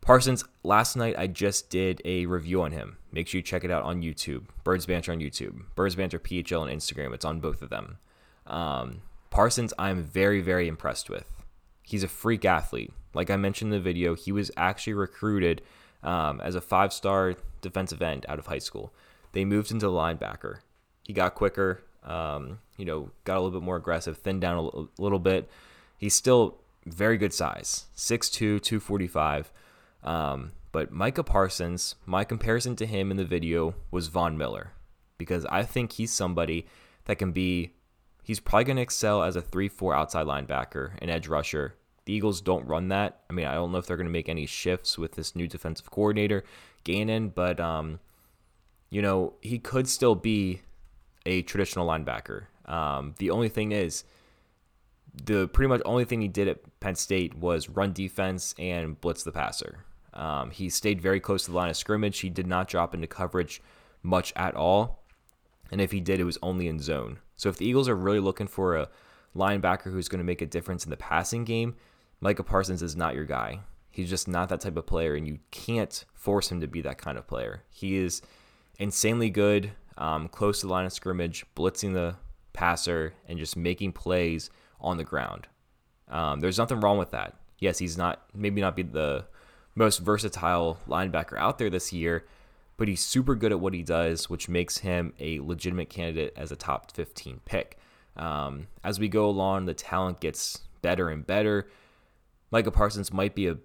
Parsons, 0.00 0.44
last 0.64 0.96
night 0.96 1.14
I 1.16 1.28
just 1.28 1.70
did 1.70 2.02
a 2.04 2.26
review 2.26 2.62
on 2.62 2.72
him. 2.72 2.96
Make 3.12 3.28
sure 3.28 3.38
you 3.38 3.42
check 3.42 3.62
it 3.62 3.70
out 3.70 3.84
on 3.84 4.02
YouTube. 4.02 4.46
Birds 4.64 4.86
Banter 4.86 5.12
on 5.12 5.20
YouTube. 5.20 5.62
Birds 5.76 5.94
Banter 5.94 6.18
PHL 6.18 6.62
on 6.62 6.68
Instagram. 6.68 7.14
It's 7.14 7.24
on 7.24 7.38
both 7.38 7.62
of 7.62 7.70
them. 7.70 7.98
Um, 8.46 9.02
Parsons, 9.30 9.72
I'm 9.78 10.02
very, 10.02 10.40
very 10.40 10.68
impressed 10.68 11.10
with. 11.10 11.30
He's 11.82 12.02
a 12.02 12.08
freak 12.08 12.44
athlete. 12.44 12.92
Like 13.14 13.30
I 13.30 13.36
mentioned 13.36 13.72
in 13.72 13.78
the 13.78 13.82
video, 13.82 14.14
he 14.14 14.32
was 14.32 14.50
actually 14.56 14.94
recruited 14.94 15.62
um, 16.02 16.40
as 16.40 16.54
a 16.54 16.60
five 16.60 16.92
star 16.92 17.34
defensive 17.60 18.02
end 18.02 18.26
out 18.28 18.38
of 18.38 18.46
high 18.46 18.58
school. 18.58 18.92
They 19.32 19.44
moved 19.44 19.70
into 19.70 19.86
linebacker. 19.86 20.60
He 21.04 21.12
got 21.12 21.34
quicker, 21.34 21.82
um, 22.04 22.58
you 22.76 22.84
know, 22.84 23.10
got 23.24 23.36
a 23.36 23.40
little 23.40 23.60
bit 23.60 23.64
more 23.64 23.76
aggressive, 23.76 24.18
thinned 24.18 24.40
down 24.40 24.56
a 24.56 24.62
little, 24.62 24.90
little 24.98 25.18
bit. 25.18 25.48
He's 25.96 26.14
still 26.14 26.58
very 26.86 27.18
good 27.18 27.32
size 27.32 27.86
6'2, 27.96 28.62
245. 28.62 29.52
Um, 30.04 30.52
but 30.70 30.92
Micah 30.92 31.24
Parsons, 31.24 31.96
my 32.06 32.24
comparison 32.24 32.76
to 32.76 32.86
him 32.86 33.10
in 33.10 33.16
the 33.16 33.24
video 33.24 33.74
was 33.90 34.08
Von 34.08 34.36
Miller 34.36 34.72
because 35.16 35.44
I 35.46 35.64
think 35.64 35.92
he's 35.92 36.12
somebody 36.12 36.66
that 37.06 37.16
can 37.16 37.32
be 37.32 37.72
He's 38.28 38.40
probably 38.40 38.64
going 38.64 38.76
to 38.76 38.82
excel 38.82 39.22
as 39.22 39.36
a 39.36 39.40
3 39.40 39.70
4 39.70 39.94
outside 39.94 40.26
linebacker, 40.26 40.90
an 41.00 41.08
edge 41.08 41.28
rusher. 41.28 41.76
The 42.04 42.12
Eagles 42.12 42.42
don't 42.42 42.66
run 42.66 42.88
that. 42.88 43.22
I 43.30 43.32
mean, 43.32 43.46
I 43.46 43.54
don't 43.54 43.72
know 43.72 43.78
if 43.78 43.86
they're 43.86 43.96
going 43.96 44.06
to 44.06 44.12
make 44.12 44.28
any 44.28 44.44
shifts 44.44 44.98
with 44.98 45.12
this 45.12 45.34
new 45.34 45.48
defensive 45.48 45.90
coordinator, 45.90 46.44
Gannon, 46.84 47.30
but, 47.30 47.58
um, 47.58 48.00
you 48.90 49.00
know, 49.00 49.32
he 49.40 49.58
could 49.58 49.88
still 49.88 50.14
be 50.14 50.60
a 51.24 51.40
traditional 51.40 51.88
linebacker. 51.88 52.48
Um, 52.66 53.14
the 53.16 53.30
only 53.30 53.48
thing 53.48 53.72
is, 53.72 54.04
the 55.14 55.48
pretty 55.48 55.68
much 55.68 55.80
only 55.86 56.04
thing 56.04 56.20
he 56.20 56.28
did 56.28 56.48
at 56.48 56.80
Penn 56.80 56.96
State 56.96 57.34
was 57.34 57.70
run 57.70 57.94
defense 57.94 58.54
and 58.58 59.00
blitz 59.00 59.22
the 59.22 59.32
passer. 59.32 59.86
Um, 60.12 60.50
he 60.50 60.68
stayed 60.68 61.00
very 61.00 61.18
close 61.18 61.46
to 61.46 61.50
the 61.52 61.56
line 61.56 61.70
of 61.70 61.78
scrimmage. 61.78 62.18
He 62.18 62.28
did 62.28 62.46
not 62.46 62.68
drop 62.68 62.92
into 62.92 63.06
coverage 63.06 63.62
much 64.02 64.34
at 64.36 64.54
all. 64.54 65.02
And 65.72 65.80
if 65.80 65.92
he 65.92 66.00
did, 66.00 66.20
it 66.20 66.24
was 66.24 66.36
only 66.42 66.68
in 66.68 66.78
zone. 66.78 67.20
So 67.38 67.48
if 67.48 67.56
the 67.56 67.64
Eagles 67.64 67.88
are 67.88 67.96
really 67.96 68.20
looking 68.20 68.48
for 68.48 68.76
a 68.76 68.88
linebacker 69.34 69.92
who's 69.92 70.08
going 70.08 70.18
to 70.18 70.24
make 70.24 70.42
a 70.42 70.46
difference 70.46 70.84
in 70.84 70.90
the 70.90 70.96
passing 70.96 71.44
game, 71.44 71.76
Micah 72.20 72.42
Parsons 72.42 72.82
is 72.82 72.96
not 72.96 73.14
your 73.14 73.24
guy. 73.24 73.60
He's 73.90 74.10
just 74.10 74.28
not 74.28 74.48
that 74.50 74.60
type 74.60 74.76
of 74.76 74.86
player, 74.86 75.14
and 75.14 75.26
you 75.26 75.38
can't 75.50 76.04
force 76.12 76.52
him 76.52 76.60
to 76.60 76.66
be 76.66 76.82
that 76.82 76.98
kind 76.98 77.16
of 77.16 77.26
player. 77.26 77.62
He 77.70 77.96
is 77.96 78.20
insanely 78.78 79.30
good, 79.30 79.70
um, 79.96 80.28
close 80.28 80.60
to 80.60 80.66
the 80.66 80.72
line 80.72 80.84
of 80.84 80.92
scrimmage, 80.92 81.46
blitzing 81.56 81.94
the 81.94 82.16
passer, 82.52 83.14
and 83.26 83.38
just 83.38 83.56
making 83.56 83.92
plays 83.92 84.50
on 84.80 84.96
the 84.96 85.04
ground. 85.04 85.46
Um, 86.08 86.40
there's 86.40 86.58
nothing 86.58 86.80
wrong 86.80 86.98
with 86.98 87.12
that. 87.12 87.36
Yes, 87.58 87.78
he's 87.78 87.96
not 87.96 88.22
maybe 88.34 88.60
not 88.60 88.76
be 88.76 88.82
the 88.82 89.26
most 89.74 89.98
versatile 89.98 90.78
linebacker 90.88 91.38
out 91.38 91.58
there 91.58 91.70
this 91.70 91.92
year, 91.92 92.26
but 92.78 92.88
he's 92.88 93.04
super 93.04 93.34
good 93.34 93.52
at 93.52 93.60
what 93.60 93.74
he 93.74 93.82
does, 93.82 94.30
which 94.30 94.48
makes 94.48 94.78
him 94.78 95.12
a 95.20 95.40
legitimate 95.40 95.90
candidate 95.90 96.32
as 96.36 96.50
a 96.50 96.56
top 96.56 96.90
15 96.92 97.40
pick. 97.44 97.76
Um, 98.16 98.68
as 98.82 98.98
we 98.98 99.08
go 99.08 99.26
along, 99.26 99.66
the 99.66 99.74
talent 99.74 100.20
gets 100.20 100.60
better 100.80 101.10
and 101.10 101.26
better. 101.26 101.68
Micah 102.50 102.70
Parsons 102.70 103.12
might 103.12 103.34
be 103.34 103.48
a 103.48 103.58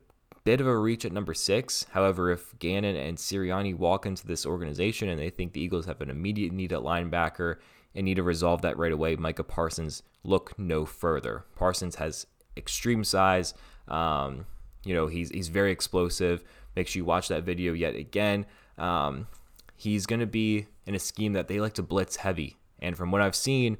bit 0.43 0.59
of 0.59 0.67
a 0.67 0.77
reach 0.77 1.05
at 1.05 1.13
number 1.13 1.33
six. 1.33 1.85
However, 1.91 2.31
if 2.31 2.57
Gannon 2.59 2.95
and 2.95 3.17
Sirianni 3.17 3.77
walk 3.77 4.05
into 4.05 4.27
this 4.27 4.45
organization 4.45 5.07
and 5.07 5.19
they 5.19 5.29
think 5.29 5.53
the 5.53 5.61
Eagles 5.61 5.85
have 5.85 6.01
an 6.01 6.09
immediate 6.09 6.51
need 6.51 6.73
at 6.73 6.79
linebacker 6.79 7.57
and 7.95 8.05
need 8.05 8.15
to 8.15 8.23
resolve 8.23 8.63
that 8.63 8.77
right 8.77 8.91
away, 8.91 9.15
Micah 9.15 9.43
Parsons 9.43 10.01
look 10.23 10.57
no 10.57 10.85
further. 10.85 11.45
Parsons 11.55 11.95
has 11.95 12.25
extreme 12.57 13.03
size. 13.03 13.53
Um, 13.87 14.45
you 14.83 14.93
know, 14.93 15.07
he's 15.07 15.29
he's 15.29 15.47
very 15.47 15.71
explosive. 15.71 16.43
Make 16.75 16.87
sure 16.87 16.99
you 16.99 17.05
watch 17.05 17.27
that 17.27 17.43
video 17.43 17.73
yet 17.73 17.95
again. 17.95 18.45
Um, 18.77 19.27
he's 19.75 20.05
going 20.05 20.19
to 20.19 20.25
be 20.27 20.67
in 20.85 20.95
a 20.95 20.99
scheme 20.99 21.33
that 21.33 21.47
they 21.47 21.59
like 21.59 21.73
to 21.73 21.83
blitz 21.83 22.17
heavy. 22.17 22.57
And 22.79 22.97
from 22.97 23.11
what 23.11 23.21
I've 23.21 23.35
seen, 23.35 23.77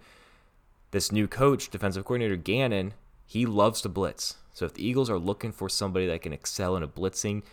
this 0.91 1.11
new 1.11 1.27
coach, 1.27 1.69
defensive 1.69 2.05
coordinator 2.05 2.35
Gannon, 2.35 2.93
he 3.25 3.45
loves 3.45 3.81
to 3.81 3.89
blitz. 3.89 4.35
So 4.53 4.65
if 4.65 4.73
the 4.73 4.85
Eagles 4.85 5.09
are 5.09 5.17
looking 5.17 5.51
for 5.51 5.67
somebody 5.67 6.07
that 6.07 6.21
can 6.21 6.33
excel 6.33 6.75
in 6.75 6.83
a 6.83 6.87
blitzing 6.87 7.43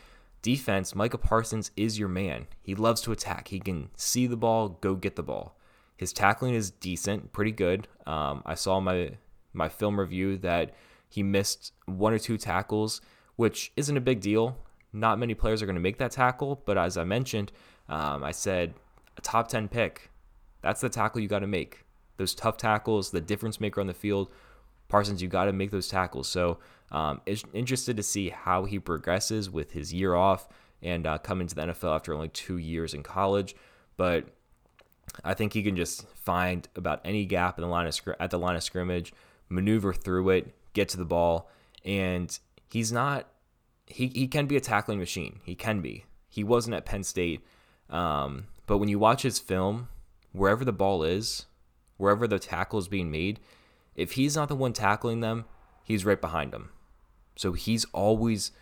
defense, 0.43 0.95
Micah 0.95 1.19
Parsons 1.19 1.71
is 1.77 1.99
your 1.99 2.09
man. 2.09 2.47
He 2.63 2.75
loves 2.75 3.01
to 3.03 3.13
attack. 3.13 3.49
He 3.49 3.61
can 3.61 3.91
see 3.97 4.27
the 4.27 4.37
ball, 4.37 4.69
go 4.81 4.95
get 4.95 5.17
the 5.17 5.23
ball. 5.23 5.57
His 5.97 6.13
tackling 6.13 6.55
is 6.55 6.71
decent, 6.71 7.33
pretty 7.33 7.53
good. 7.53 7.89
Um, 8.07 8.43
I 8.47 8.55
saw 8.55 8.81
my 8.81 9.13
my 9.53 9.69
film 9.69 9.99
review 9.99 10.39
that 10.39 10.73
he 11.09 11.23
missed 11.23 11.73
one 11.87 12.13
or 12.13 12.19
two 12.19 12.39
tackles, 12.39 13.01
which 13.37 13.73
isn't 13.77 13.97
a 13.97 14.01
big 14.01 14.21
deal. 14.21 14.57
Not 14.93 15.19
many 15.19 15.35
players 15.35 15.63
are 15.63 15.67
going 15.67 15.77
to 15.77 15.81
make 15.81 15.99
that 15.99 16.13
tackle, 16.13 16.63
but 16.65 16.77
as 16.77 16.97
I 16.97 17.05
mentioned, 17.05 17.53
um, 17.89 18.25
I 18.25 18.33
said 18.33 18.75
a 19.17 19.21
top 19.21 19.49
10 19.49 19.69
pick. 19.69 20.11
That's 20.63 20.81
the 20.81 20.89
tackle 20.89 21.21
you 21.21 21.29
got 21.29 21.41
to 21.41 21.47
make. 21.47 21.85
Those 22.17 22.35
tough 22.35 22.57
tackles, 22.57 23.11
the 23.11 23.21
difference 23.21 23.61
maker 23.61 23.81
on 23.81 23.87
the 23.87 23.95
field. 23.95 24.31
Parsons, 24.89 25.23
you 25.23 25.29
got 25.29 25.45
to 25.45 25.53
make 25.53 25.71
those 25.71 25.89
tackles. 25.89 26.29
So, 26.29 26.59
um, 26.91 27.21
interested 27.55 27.97
to 27.97 28.03
see 28.03 28.31
how 28.31 28.65
he 28.65 28.81
progresses 28.81 29.49
with 29.49 29.73
his 29.73 29.95
year 29.95 30.15
off 30.15 30.49
and 30.83 31.07
uh, 31.07 31.19
coming 31.19 31.47
to 31.47 31.55
the 31.55 31.63
NFL 31.63 31.95
after 31.95 32.13
only 32.13 32.29
two 32.29 32.57
years 32.57 32.95
in 32.95 33.03
college. 33.03 33.55
But 33.97 34.27
I 35.25 35.35
think 35.35 35.53
he 35.53 35.63
can 35.63 35.77
just 35.77 36.09
find 36.09 36.67
about 36.75 37.01
any 37.05 37.25
gap 37.25 37.59
in 37.59 37.63
the 37.63 37.69
line 37.69 37.87
of 37.87 37.95
scr- 37.95 38.13
at 38.19 38.31
the 38.31 38.39
line 38.39 38.57
of 38.57 38.63
scrimmage, 38.63 39.13
maneuver 39.49 39.93
through 39.93 40.31
it, 40.31 40.55
get 40.73 40.89
to 40.91 40.97
the 40.97 41.05
ball, 41.05 41.49
and 41.85 42.37
he's 42.71 42.93
not 42.93 43.29
he, 43.91 44.09
he 44.09 44.27
can 44.27 44.47
be 44.47 44.57
a 44.57 44.61
tackling 44.61 44.99
machine. 44.99 45.41
He 45.45 45.55
can 45.55 45.81
be. 45.81 46.05
He 46.29 46.45
wasn't 46.45 46.75
at 46.75 46.85
Penn 46.85 47.03
State. 47.03 47.45
Um, 47.89 48.47
but 48.67 48.79
when 48.79 48.89
you 48.89 48.99
watch 48.99 49.23
his 49.23 49.39
film, 49.39 49.89
wherever 50.33 50.65
the 50.65 50.73
ball 50.73 51.03
is, 51.03 51.47
wherever 51.97 52.27
the 52.27 52.39
tackle 52.39 52.79
is 52.79 52.89
being 52.89 53.11
made, 53.11 53.41
if 53.97 54.13
he's 54.13 54.37
not 54.37 54.49
the 54.49 54.57
one 54.57 54.73
tackling 54.73 55.21
them, 55.21 55.45
he's 55.85 56.05
right 56.05 56.21
behind 56.21 56.53
them. 56.53 56.71
So 57.37 57.53
he's 57.53 57.85
always 57.87 58.53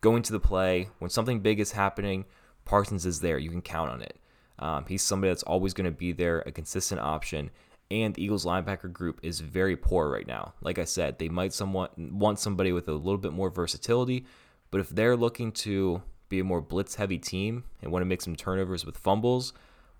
going 0.00 0.22
to 0.22 0.32
the 0.32 0.40
play. 0.40 0.88
When 0.98 1.10
something 1.10 1.40
big 1.40 1.60
is 1.60 1.72
happening, 1.72 2.26
Parsons 2.64 3.06
is 3.06 3.20
there. 3.20 3.38
You 3.38 3.50
can 3.50 3.62
count 3.62 3.90
on 3.90 4.02
it. 4.02 4.18
Um, 4.58 4.84
he's 4.86 5.02
somebody 5.02 5.30
that's 5.30 5.42
always 5.42 5.74
going 5.74 5.86
to 5.86 5.90
be 5.90 6.12
there, 6.12 6.40
a 6.46 6.52
consistent 6.52 7.00
option. 7.00 7.50
And 7.90 8.14
the 8.14 8.22
Eagles 8.22 8.44
linebacker 8.44 8.92
group 8.92 9.20
is 9.22 9.40
very 9.40 9.76
poor 9.76 10.10
right 10.10 10.26
now. 10.26 10.54
Like 10.60 10.78
I 10.78 10.84
said, 10.84 11.18
they 11.18 11.28
might 11.28 11.52
somewhat 11.52 11.98
want 11.98 12.38
somebody 12.38 12.72
with 12.72 12.88
a 12.88 12.92
little 12.92 13.18
bit 13.18 13.32
more 13.32 13.50
versatility, 13.50 14.26
but 14.74 14.80
if 14.80 14.88
they're 14.88 15.16
looking 15.16 15.52
to 15.52 16.02
be 16.28 16.40
a 16.40 16.44
more 16.44 16.60
blitz 16.60 16.96
heavy 16.96 17.16
team 17.16 17.62
and 17.80 17.92
want 17.92 18.00
to 18.00 18.06
make 18.06 18.20
some 18.20 18.34
turnovers 18.34 18.84
with 18.84 18.98
fumbles, 18.98 19.52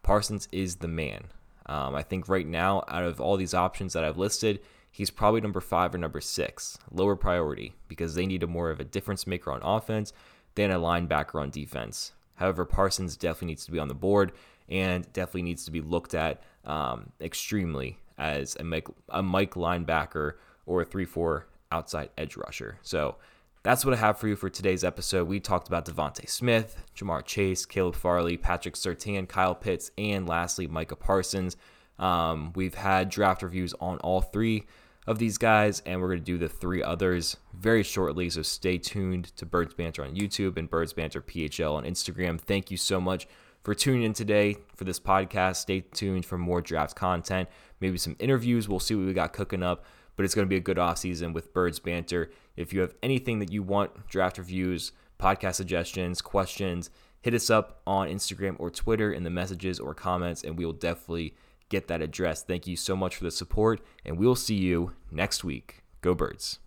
Parsons 0.03 0.49
is 0.51 0.75
the 0.75 0.89
man. 0.89 1.27
Um, 1.67 1.95
I 1.95 2.03
think 2.03 2.29
right 2.29 2.45
now, 2.45 2.83
out 2.89 3.05
of 3.05 3.21
all 3.21 3.37
these 3.37 3.55
options 3.55 3.93
that 3.93 4.03
I've 4.03 4.19
listed, 4.19 4.59
he's 4.91 5.13
probably 5.13 5.43
number 5.43 5.61
five 5.61 5.95
or 5.95 5.99
number 5.99 6.21
six, 6.21 6.77
lower 6.91 7.15
priority, 7.15 7.77
because 7.87 8.17
they 8.17 8.27
need 8.27 8.43
a 8.43 8.49
more 8.49 8.69
of 8.69 8.81
a 8.81 8.85
difference 8.85 9.29
maker 9.29 9.53
on 9.53 9.61
offense 9.63 10.13
than 10.57 10.73
a 10.73 10.81
linebacker 10.81 11.41
on 11.41 11.51
defense. 11.51 12.11
However, 12.35 12.65
Parsons 12.65 13.17
definitely 13.17 13.51
needs 13.51 13.67
to 13.67 13.71
be 13.71 13.79
on 13.79 13.87
the 13.87 13.95
board 13.95 14.33
and 14.69 15.07
definitely 15.13 15.43
needs 15.43 15.65
to 15.67 15.71
be 15.71 15.83
looked 15.83 16.15
at 16.15 16.43
um, 16.65 17.13
extremely 17.21 18.01
as 18.19 18.57
a 18.59 18.65
Mike, 18.65 18.89
a 19.09 19.23
Mike 19.23 19.55
linebacker 19.55 20.33
or 20.67 20.83
a 20.83 20.85
3 20.85 21.05
4 21.05 21.47
outside 21.71 22.11
edge 22.19 22.37
rusher. 22.37 22.79
So 22.83 23.15
that's 23.65 23.83
what 23.83 23.95
I 23.95 23.97
have 23.97 24.19
for 24.19 24.29
you 24.29 24.37
for 24.37 24.51
today's 24.51 24.85
episode. 24.85 25.27
We 25.27 25.41
talked 25.41 25.69
about 25.69 25.87
DeVonta 25.87 26.29
Smith, 26.29 26.77
Ja'Marr 26.95 27.25
Chase, 27.25 27.65
Caleb 27.65 27.97
Farley, 27.97 28.37
Patrick 28.37 28.75
Surtain, 28.75 29.27
Kyle 29.27 29.55
Pitts, 29.55 29.91
and 29.97 30.29
lastly, 30.29 30.67
Micah 30.67 30.97
Parsons. 30.97 31.57
Um, 31.99 32.53
we've 32.55 32.75
had 32.75 33.09
draft 33.09 33.43
reviews 33.43 33.73
on 33.81 33.97
all 34.01 34.21
three 34.21 34.67
of 35.07 35.19
these 35.19 35.39
guys, 35.39 35.83
and 35.87 35.99
we're 35.99 36.09
going 36.09 36.19
to 36.19 36.25
do 36.25 36.37
the 36.37 36.49
three 36.49 36.83
others 36.83 37.39
very 37.55 37.83
shortly. 37.83 38.29
So 38.29 38.43
stay 38.43 38.77
tuned 38.77 39.35
to 39.37 39.47
Birds 39.47 39.73
Banter 39.73 40.05
on 40.05 40.15
YouTube 40.15 40.59
and 40.59 40.69
Birds 40.69 40.93
Banter 40.93 41.23
PHL 41.23 41.75
on 41.75 41.85
Instagram. 41.85 42.39
Thank 42.39 42.71
you 42.71 42.77
so 42.77 43.01
much 43.01 43.27
for 43.63 43.75
tuning 43.75 44.03
in 44.03 44.13
today 44.13 44.59
for 44.77 44.85
this 44.85 45.01
podcast. 45.01 45.57
Stay 45.57 45.81
tuned 45.81 46.27
for 46.27 46.37
more 46.37 46.61
draft 46.61 46.97
content, 46.97 47.49
maybe 47.81 47.97
some 47.97 48.15
interviews. 48.19 48.69
We'll 48.69 48.79
see 48.79 48.95
what 48.95 49.07
we 49.07 49.15
got 49.15 49.33
cooking 49.33 49.63
up, 49.63 49.87
but 50.17 50.25
it's 50.25 50.35
going 50.35 50.47
to 50.47 50.51
be 50.51 50.57
a 50.57 50.61
good 50.61 50.79
off 50.79 50.99
season 50.99 51.33
with 51.33 51.53
Birds 51.53 51.79
Banter. 51.79 52.31
If 52.57 52.73
you 52.73 52.81
have 52.81 52.95
anything 53.03 53.39
that 53.41 53.53
you 53.53 53.63
want, 53.63 54.09
draft 54.09 54.39
reviews, 54.39 54.93
podcast 55.19 55.55
suggestions, 55.55 56.21
questions, 56.21 56.91
hit 57.21 57.35
us 57.35 57.51
up 57.51 57.81
on 57.87 58.09
Instagram 58.09 58.57
or 58.59 58.71
Twitter 58.71 59.13
in 59.13 59.25
the 59.25 59.31
messages 59.31 59.81
or 59.81 59.95
comments, 59.95 60.45
and 60.45 60.59
we 60.59 60.65
will 60.65 60.73
definitely 60.73 61.35
get 61.69 61.89
that 61.89 62.03
addressed. 62.03 62.47
Thank 62.47 62.67
you 62.67 62.77
so 62.77 62.95
much 62.95 63.17
for 63.17 63.25
the 63.25 63.31
support, 63.31 63.81
and 64.05 64.19
we'll 64.19 64.37
see 64.37 64.57
you 64.57 64.93
next 65.11 65.43
week. 65.43 65.83
Go 66.01 66.15
Birds. 66.15 66.59